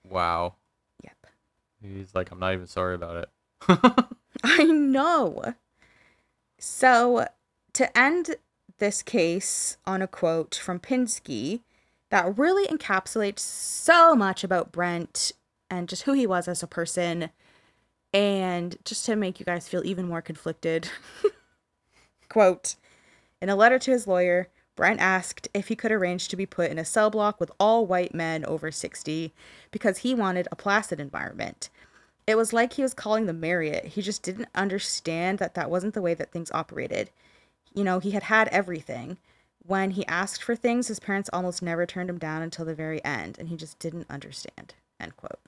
[0.09, 0.55] Wow.
[1.03, 1.27] Yep.
[1.81, 3.29] He's like, I'm not even sorry about it.
[4.43, 5.53] I know.
[6.59, 7.27] So,
[7.73, 8.35] to end
[8.77, 11.61] this case on a quote from Pinsky
[12.09, 15.31] that really encapsulates so much about Brent
[15.69, 17.29] and just who he was as a person,
[18.13, 20.89] And just to make you guys feel even more conflicted,
[22.29, 22.75] quote,
[23.41, 26.71] in a letter to his lawyer, Brent asked if he could arrange to be put
[26.71, 29.33] in a cell block with all white men over 60
[29.71, 31.69] because he wanted a placid environment.
[32.27, 33.85] It was like he was calling the Marriott.
[33.85, 37.11] He just didn't understand that that wasn't the way that things operated.
[37.73, 39.17] You know, he had had everything.
[39.65, 43.03] When he asked for things, his parents almost never turned him down until the very
[43.03, 44.75] end, and he just didn't understand.
[44.99, 45.39] End quote.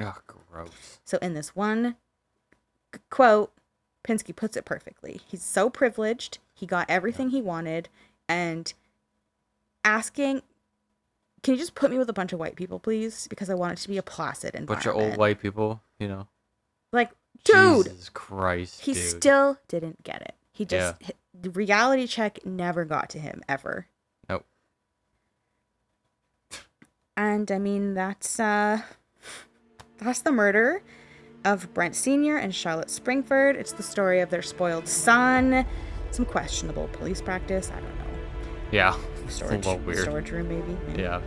[0.00, 1.00] Oh, gross.
[1.04, 1.96] So in this one
[3.10, 3.52] quote,
[4.02, 5.20] Pinsky puts it perfectly.
[5.26, 6.38] He's so privileged.
[6.54, 7.88] He got everything he wanted,
[8.28, 8.72] and
[9.84, 10.42] asking,
[11.42, 13.26] "Can you just put me with a bunch of white people, please?
[13.28, 16.08] Because I want it to be a placid environment." Bunch of old white people, you
[16.08, 16.28] know.
[16.92, 17.10] like,
[17.44, 19.02] dude, Jesus Christ, he dude.
[19.02, 20.34] still didn't get it.
[20.52, 21.10] He just Yeah.
[21.32, 23.86] the reality check never got to him ever.
[24.28, 24.44] Nope.
[27.16, 28.82] And I mean that's uh
[29.98, 30.82] that's the murder
[31.44, 32.36] of Brent Sr.
[32.36, 33.54] and Charlotte Springford.
[33.54, 35.64] It's the story of their spoiled son,
[36.10, 38.18] some questionable police practice, I don't know.
[38.72, 38.96] Yeah.
[39.30, 39.98] Storage a weird.
[39.98, 40.76] storage room maybe.
[40.88, 41.02] maybe.
[41.02, 41.20] Yeah.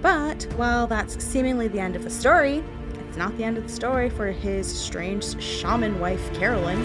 [0.00, 2.62] But while that's seemingly the end of the story,
[3.08, 6.78] it's not the end of the story for his strange shaman wife Carolyn.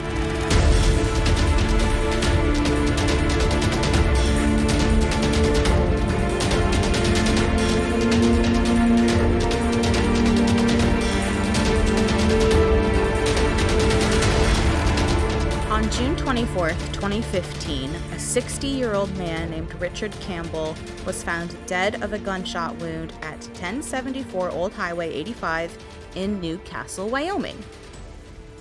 [15.74, 18.00] On June 24th, 2015, a
[18.34, 20.76] 60 year old man named Richard Campbell
[21.06, 25.78] was found dead of a gunshot wound at 1074 Old Highway 85
[26.16, 27.64] in Newcastle, Wyoming.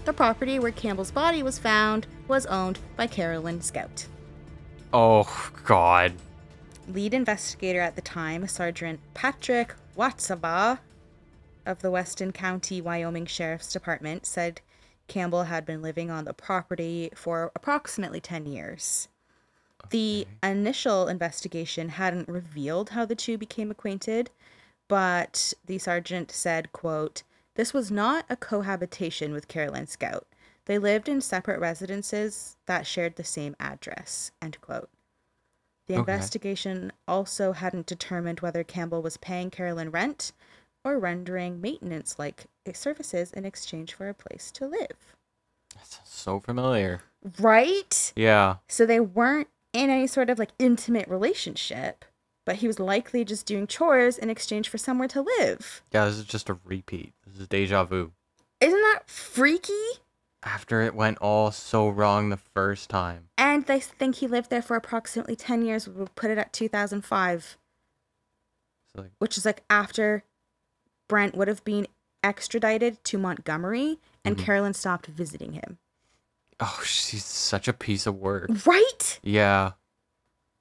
[0.04, 4.06] The property where Campbell's body was found was owned by Carolyn Scout.
[4.92, 6.12] Oh God.
[6.86, 10.80] Lead investigator at the time, Sergeant Patrick Watsaba
[11.64, 14.60] of the Weston County, Wyoming Sheriff's Department, said
[15.08, 19.08] Campbell had been living on the property for approximately 10 years.
[19.90, 24.30] The initial investigation hadn't revealed how the two became acquainted,
[24.88, 27.22] but the sergeant said, quote,
[27.54, 30.26] "This was not a cohabitation with Carolyn Scout.
[30.64, 34.88] They lived in separate residences that shared the same address." End quote.
[35.88, 36.12] The Okay.
[36.12, 40.32] investigation also hadn't determined whether Campbell was paying Carolyn rent
[40.84, 45.16] or rendering maintenance like services in exchange for a place to live.
[45.74, 47.02] That's so familiar.
[47.38, 48.12] Right?
[48.16, 48.56] Yeah.
[48.68, 52.04] So they weren't in any sort of like intimate relationship,
[52.44, 55.82] but he was likely just doing chores in exchange for somewhere to live.
[55.92, 57.12] Yeah, this is just a repeat.
[57.26, 58.12] This is deja vu.
[58.60, 59.72] Isn't that freaky?
[60.44, 63.28] After it went all so wrong the first time.
[63.38, 65.88] And they think he lived there for approximately 10 years.
[65.88, 67.58] We'll put it at 2005,
[68.94, 70.24] So like, which is like after
[71.08, 71.86] Brent would have been
[72.24, 74.44] extradited to Montgomery and mm-hmm.
[74.44, 75.78] Carolyn stopped visiting him.
[76.62, 78.50] Oh, she's such a piece of work.
[78.66, 79.20] Right?
[79.22, 79.72] Yeah.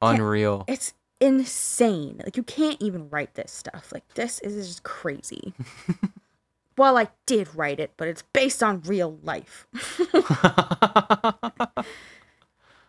[0.01, 0.65] Unreal.
[0.67, 2.21] It's insane.
[2.23, 3.91] Like you can't even write this stuff.
[3.93, 5.53] Like this is just crazy.
[6.77, 9.67] well, I did write it, but it's based on real life.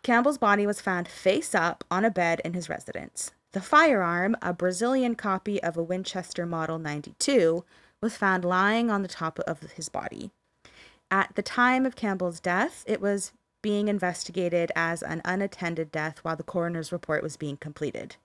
[0.03, 3.31] Campbell's body was found face up on a bed in his residence.
[3.53, 7.65] The firearm, a Brazilian copy of a Winchester Model 92,
[8.01, 10.31] was found lying on the top of his body.
[11.13, 16.37] At the time of Campbell's death, it was being investigated as an unattended death while
[16.37, 18.17] the coroner's report was being completed.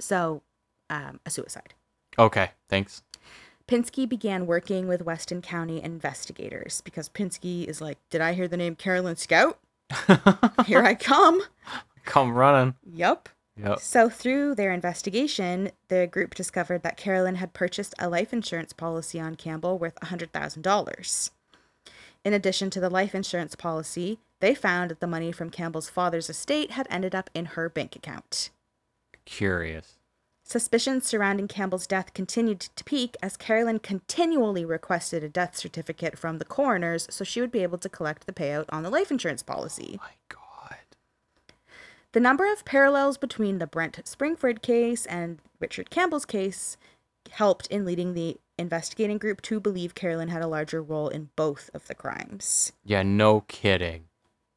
[0.00, 0.40] So,
[0.88, 1.74] um, a suicide.
[2.18, 3.02] okay, thanks.
[3.68, 8.56] Pinsky began working with Weston County investigators because Pinsky is like, Did I hear the
[8.56, 9.58] name Carolyn Scout?
[10.66, 11.42] Here I come.
[12.06, 12.74] Come running.
[12.90, 13.28] Yup.
[13.62, 13.80] Yep.
[13.80, 19.20] So, through their investigation, the group discovered that Carolyn had purchased a life insurance policy
[19.20, 21.30] on Campbell worth $100,000.
[22.26, 26.28] In addition to the life insurance policy, they found that the money from Campbell's father's
[26.28, 28.50] estate had ended up in her bank account.
[29.24, 29.94] Curious.
[30.42, 36.38] Suspicions surrounding Campbell's death continued to peak as Carolyn continually requested a death certificate from
[36.38, 39.44] the coroners so she would be able to collect the payout on the life insurance
[39.44, 40.00] policy.
[40.00, 40.78] Oh my God.
[42.10, 46.76] The number of parallels between the Brent Springford case and Richard Campbell's case
[47.30, 51.70] helped in leading the investigating group to believe Carolyn had a larger role in both
[51.74, 52.72] of the crimes.
[52.84, 54.04] Yeah, no kidding.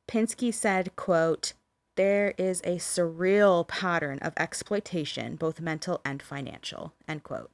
[0.07, 1.53] Pinsky said, quote,
[1.95, 7.51] there is a surreal pattern of exploitation, both mental and financial, end quote.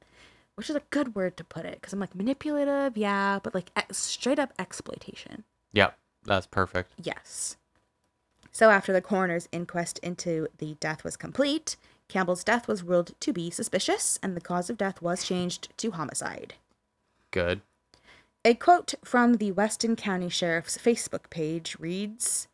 [0.54, 3.70] Which is a good word to put it, because I'm like manipulative, yeah, but like
[3.76, 5.44] ex- straight up exploitation.
[5.72, 6.92] Yep, that's perfect.
[7.02, 7.56] Yes.
[8.52, 11.76] So after the coroner's inquest into the death was complete,
[12.08, 15.90] Campbell's death was ruled to be suspicious, and the cause of death was changed to
[15.90, 16.54] homicide.
[17.30, 17.62] Good.
[18.44, 22.46] A quote from the Weston County Sheriff's Facebook page reads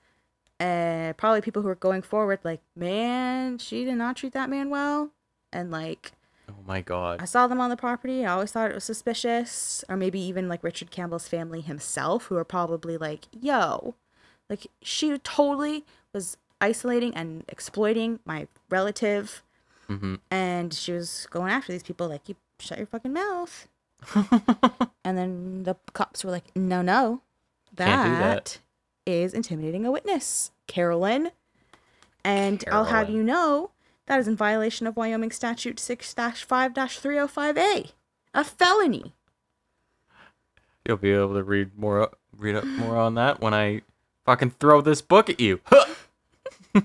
[0.60, 4.70] Uh, probably people who were going forward, like, man, she did not treat that man
[4.70, 5.12] well.
[5.52, 6.14] And, like,
[6.50, 7.22] Oh my god.
[7.22, 8.26] I saw them on the property.
[8.26, 9.84] I always thought it was suspicious.
[9.88, 13.96] Or maybe even, like, Richard Campbell's family himself, who are probably like, yo,
[14.50, 19.44] like, she totally was isolating and exploiting my relative.
[19.90, 20.16] Mm-hmm.
[20.32, 23.68] And she was going after these people, like, you shut your fucking mouth.
[25.06, 27.22] And then the cops were like, no, no,
[27.76, 28.20] that.
[28.20, 28.60] that
[29.06, 31.32] is intimidating a witness, Carolyn.
[32.24, 33.72] And I'll have you know
[34.06, 37.92] that is in violation of Wyoming Statute 6 5 305A,
[38.34, 39.14] a felony.
[40.86, 43.82] You'll be able to read more read up more on that when I
[44.26, 45.60] fucking throw this book at you.
[45.66, 45.94] Huh!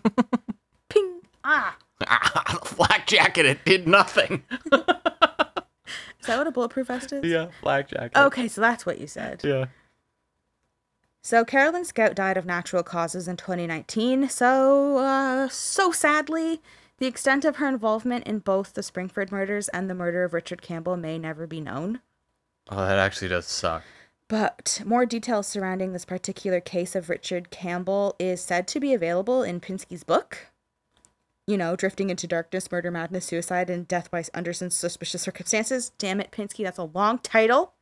[0.88, 1.20] Ping!
[1.44, 1.76] Ah!
[2.64, 4.42] Flak jacket, it did nothing.
[6.28, 7.24] Is that what a bulletproof vest is?
[7.24, 8.18] yeah, flak jacket.
[8.18, 9.40] Okay, so that's what you said.
[9.42, 9.66] Yeah.
[11.22, 14.28] So Carolyn Scout died of natural causes in 2019.
[14.28, 16.60] So, uh, so sadly,
[16.98, 20.60] the extent of her involvement in both the Springford murders and the murder of Richard
[20.60, 22.00] Campbell may never be known.
[22.68, 23.84] Oh, that actually does suck.
[24.28, 29.42] But more details surrounding this particular case of Richard Campbell is said to be available
[29.42, 30.48] in Pinsky's book.
[31.48, 35.92] You know, Drifting into Darkness, Murder, Madness, Suicide, and Death by Under Suspicious Circumstances.
[35.96, 37.72] Damn it, Pinsky, that's a long title.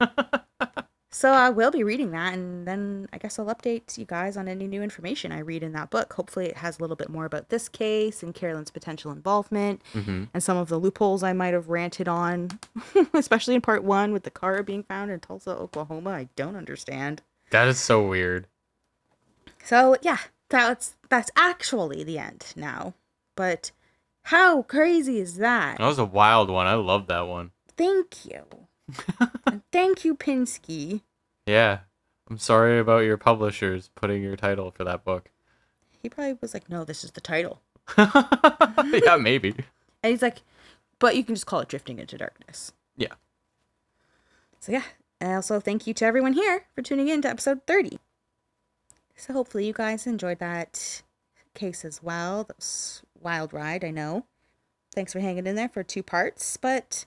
[1.10, 4.48] so I will be reading that, and then I guess I'll update you guys on
[4.48, 6.12] any new information I read in that book.
[6.14, 10.24] Hopefully, it has a little bit more about this case and Carolyn's potential involvement Mm-hmm.
[10.34, 12.58] and some of the loopholes I might have ranted on,
[13.14, 16.10] especially in part one with the car being found in Tulsa, Oklahoma.
[16.10, 17.22] I don't understand.
[17.50, 18.48] That is so weird.
[19.62, 20.18] So yeah,
[20.54, 22.94] that's that's actually the end now.
[23.36, 23.72] But
[24.22, 25.78] how crazy is that?
[25.78, 26.66] That was a wild one.
[26.66, 27.50] I love that one.
[27.76, 28.44] Thank you.
[29.72, 31.02] thank you, Pinsky.
[31.46, 31.80] Yeah.
[32.30, 35.30] I'm sorry about your publishers putting your title for that book.
[36.02, 37.60] He probably was like, "No, this is the title,"
[37.98, 39.54] yeah, maybe.
[40.02, 40.42] and he's like,
[40.98, 43.14] "But you can just call it Drifting into Darkness." Yeah.
[44.60, 44.84] So yeah,
[45.20, 47.98] and also thank you to everyone here for tuning in to episode 30.
[49.16, 51.02] So hopefully you guys enjoyed that
[51.54, 52.44] case as well.
[52.44, 54.26] That was wild ride, I know.
[54.94, 57.04] Thanks for hanging in there for two parts, but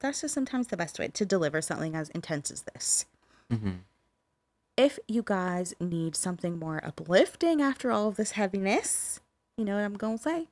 [0.00, 3.06] that's just sometimes the best way to deliver something as intense as this.
[3.52, 3.70] Mm-hmm.
[4.76, 9.20] If you guys need something more uplifting after all of this heaviness,
[9.56, 10.46] you know what I'm gonna say?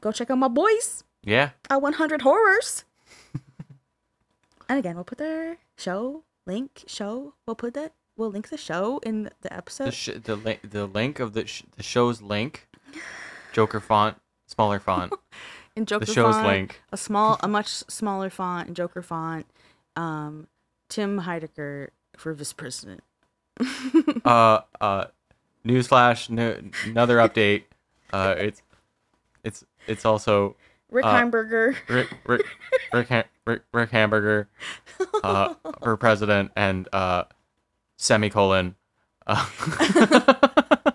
[0.00, 1.50] Go check out my boys Yeah.
[1.70, 2.84] at 100 Horrors.
[4.68, 6.82] and again, we'll put their show link.
[6.88, 7.34] Show.
[7.46, 7.92] We'll put that.
[8.16, 9.86] We'll link the show in the episode.
[9.86, 12.68] The sh- the li- the link of the sh- the show's link,
[13.52, 15.12] Joker font, smaller font.
[15.76, 16.82] in Joker the show's font, link.
[16.92, 19.46] a small, a much smaller font in Joker font.
[19.96, 20.46] Um,
[20.88, 23.02] Tim Heidecker for vice president.
[24.24, 25.06] uh uh,
[25.66, 26.30] newsflash.
[26.30, 27.64] No, another update.
[28.12, 28.62] Uh, it's
[29.42, 30.54] it's it's also
[30.90, 31.76] Rick Uh, Heimberger.
[31.88, 32.46] Rick Rick
[32.92, 34.48] Rick Rick, Rick Hamburger,
[35.22, 37.24] uh, for president and uh,
[37.96, 38.74] semicolon.
[39.26, 39.46] Uh,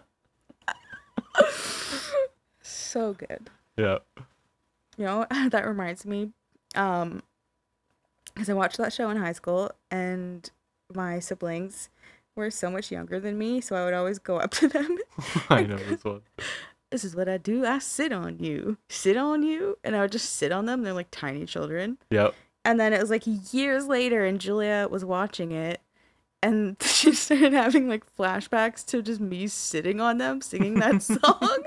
[2.62, 3.50] So good.
[3.78, 4.00] yeah.
[4.97, 6.32] You know, that reminds me,
[6.76, 7.22] um,
[8.34, 10.50] because I watched that show in high school, and
[10.93, 11.89] my siblings
[12.36, 14.97] were so much younger than me, so I would always go up to them
[15.50, 16.22] I know this one.
[16.89, 17.64] this is what I do.
[17.66, 20.82] I sit on you, sit on you, and I would just sit on them.
[20.84, 21.97] They're like tiny children.
[22.10, 22.34] Yep.
[22.66, 23.24] And then it was like
[23.54, 25.80] years later, and Julia was watching it,
[26.42, 31.64] and she started having like flashbacks to just me sitting on them singing that song.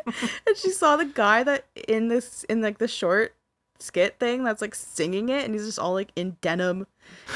[0.46, 3.34] and she saw the guy that in this in like the short
[3.78, 6.86] skit thing that's like singing it, and he's just all like in denim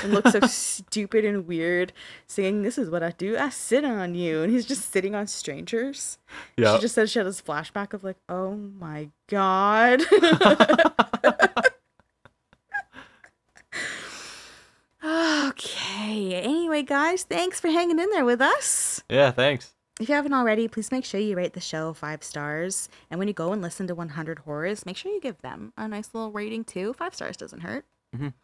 [0.03, 1.93] and looks so stupid and weird,
[2.26, 3.37] singing "This is what I do.
[3.37, 6.18] I sit on you," and he's just sitting on strangers.
[6.57, 6.76] Yep.
[6.76, 10.03] She just said she had this flashback of like, oh my god.
[15.49, 16.35] Okay.
[16.35, 19.03] Anyway, guys, thanks for hanging in there with us.
[19.09, 19.31] Yeah.
[19.31, 19.73] Thanks.
[19.99, 22.89] If you haven't already, please make sure you rate the show five stars.
[23.11, 25.89] And when you go and listen to 100 Horrors, make sure you give them a
[25.89, 26.93] nice little rating too.
[26.93, 27.87] Five stars doesn't hurt.
[28.14, 28.35] Mhm.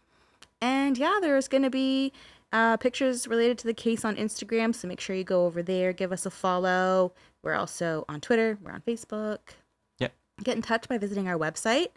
[0.63, 2.13] And yeah, there's going to be
[2.53, 4.75] uh, pictures related to the case on Instagram.
[4.75, 7.13] So make sure you go over there, give us a follow.
[7.43, 9.39] We're also on Twitter, we're on Facebook.
[9.99, 10.13] Yep.
[10.45, 11.89] Get in touch by visiting our website.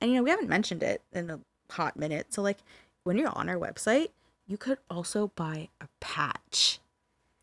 [0.00, 2.32] And you know, we haven't mentioned it in a hot minute.
[2.32, 2.58] So, like,
[3.04, 4.08] when you're on our website,
[4.46, 6.80] you could also buy a patch.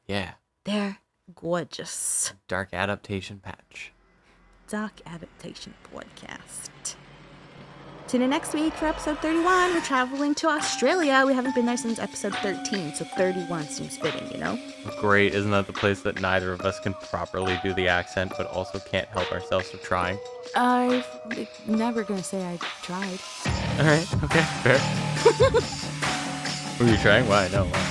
[0.05, 0.33] Yeah.
[0.65, 0.99] They're
[1.33, 2.33] gorgeous.
[2.47, 3.93] Dark adaptation patch.
[4.67, 6.95] Dark Adaptation Podcast.
[8.07, 9.73] Tune in next week for episode 31.
[9.73, 11.23] We're traveling to Australia.
[11.25, 14.57] We haven't been there since episode 13, so 31 seems fitting, you know?
[14.99, 15.33] Great.
[15.33, 18.79] Isn't that the place that neither of us can properly do the accent, but also
[18.79, 20.17] can't help ourselves from trying?
[20.55, 21.03] I'm
[21.67, 23.19] never gonna say I tried.
[23.79, 24.23] All right.
[24.23, 24.41] Okay.
[24.63, 25.87] Fair.
[26.81, 27.27] Were you trying?
[27.27, 27.47] Why?
[27.51, 27.65] No.
[27.65, 27.87] Why?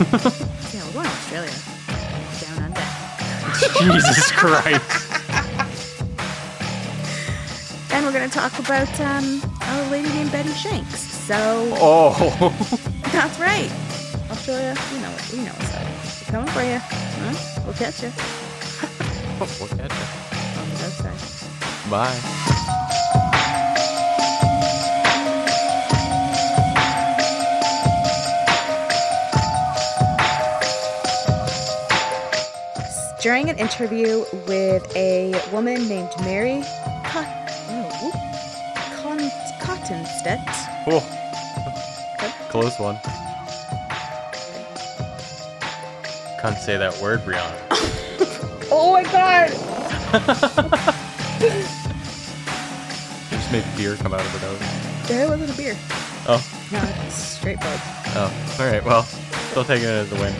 [0.72, 1.52] Yeah, we're going to Australia.
[2.40, 2.80] Down under.
[4.00, 5.12] Jesus Christ.
[7.92, 11.00] And we're gonna talk about um, a lady named Betty Shanks.
[11.00, 11.36] So
[11.74, 12.14] Oh.
[13.12, 13.70] that's right.
[14.30, 15.32] Australia, you know it.
[15.32, 15.84] We know what's up.
[15.84, 16.78] We're coming for you.
[16.80, 17.62] Huh?
[17.66, 18.12] We'll catch you
[19.38, 20.58] we'll catch it.
[20.58, 21.90] on the other side.
[21.90, 22.76] Bye.
[33.20, 38.10] During an interview with a woman named Mary oh.
[39.02, 40.42] Con- Cottonstedt.
[40.86, 41.04] Oh.
[42.48, 42.98] Close one.
[46.40, 47.56] Can't say that word, Brianna.
[48.72, 49.50] Oh my god!
[51.40, 51.48] You
[53.36, 55.08] just made beer come out of her nose.
[55.08, 55.76] There wasn't a beer.
[56.28, 56.40] Oh.
[56.70, 57.80] No, it's straight bud.
[58.14, 58.56] Oh.
[58.60, 58.84] All right.
[58.84, 60.32] Well, still taking it as a win.